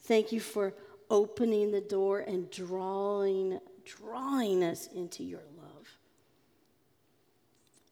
Thank 0.02 0.32
you 0.32 0.40
for 0.40 0.74
opening 1.10 1.70
the 1.70 1.80
door 1.80 2.20
and 2.20 2.50
drawing, 2.50 3.58
drawing 3.84 4.62
us 4.62 4.88
into 4.94 5.22
your 5.22 5.42
love. 5.56 5.88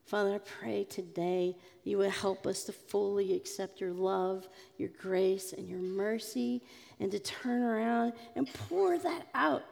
Father, 0.05 0.35
I 0.35 0.39
pray 0.39 0.83
today 0.83 1.55
you 1.83 1.97
would 1.97 2.11
help 2.11 2.45
us 2.45 2.63
to 2.65 2.71
fully 2.71 3.35
accept 3.35 3.81
your 3.81 3.93
love, 3.93 4.47
your 4.77 4.89
grace, 4.99 5.53
and 5.53 5.67
your 5.67 5.79
mercy, 5.79 6.61
and 6.99 7.11
to 7.11 7.19
turn 7.19 7.63
around 7.63 8.13
and 8.35 8.47
pour 8.53 8.99
that 8.99 9.27
out 9.33 9.63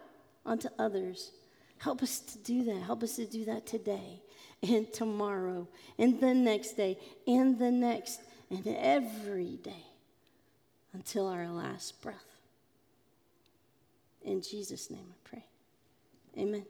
onto 0.45 0.69
others. 0.79 1.31
Help 1.77 2.01
us 2.01 2.19
to 2.19 2.37
do 2.39 2.63
that. 2.63 2.81
Help 2.81 3.03
us 3.03 3.17
to 3.17 3.25
do 3.25 3.45
that 3.45 3.65
today 3.65 4.21
and 4.63 4.91
tomorrow 4.93 5.67
and 5.97 6.19
the 6.19 6.33
next 6.33 6.73
day 6.73 6.97
and 7.27 7.57
the 7.57 7.71
next 7.71 8.21
and 8.49 8.65
every 8.67 9.57
day 9.57 9.85
until 10.93 11.27
our 11.27 11.47
last 11.47 12.01
breath. 12.01 12.15
In 14.23 14.41
Jesus' 14.41 14.89
name 14.89 15.05
I 15.09 15.29
pray. 15.29 15.45
Amen. 16.37 16.65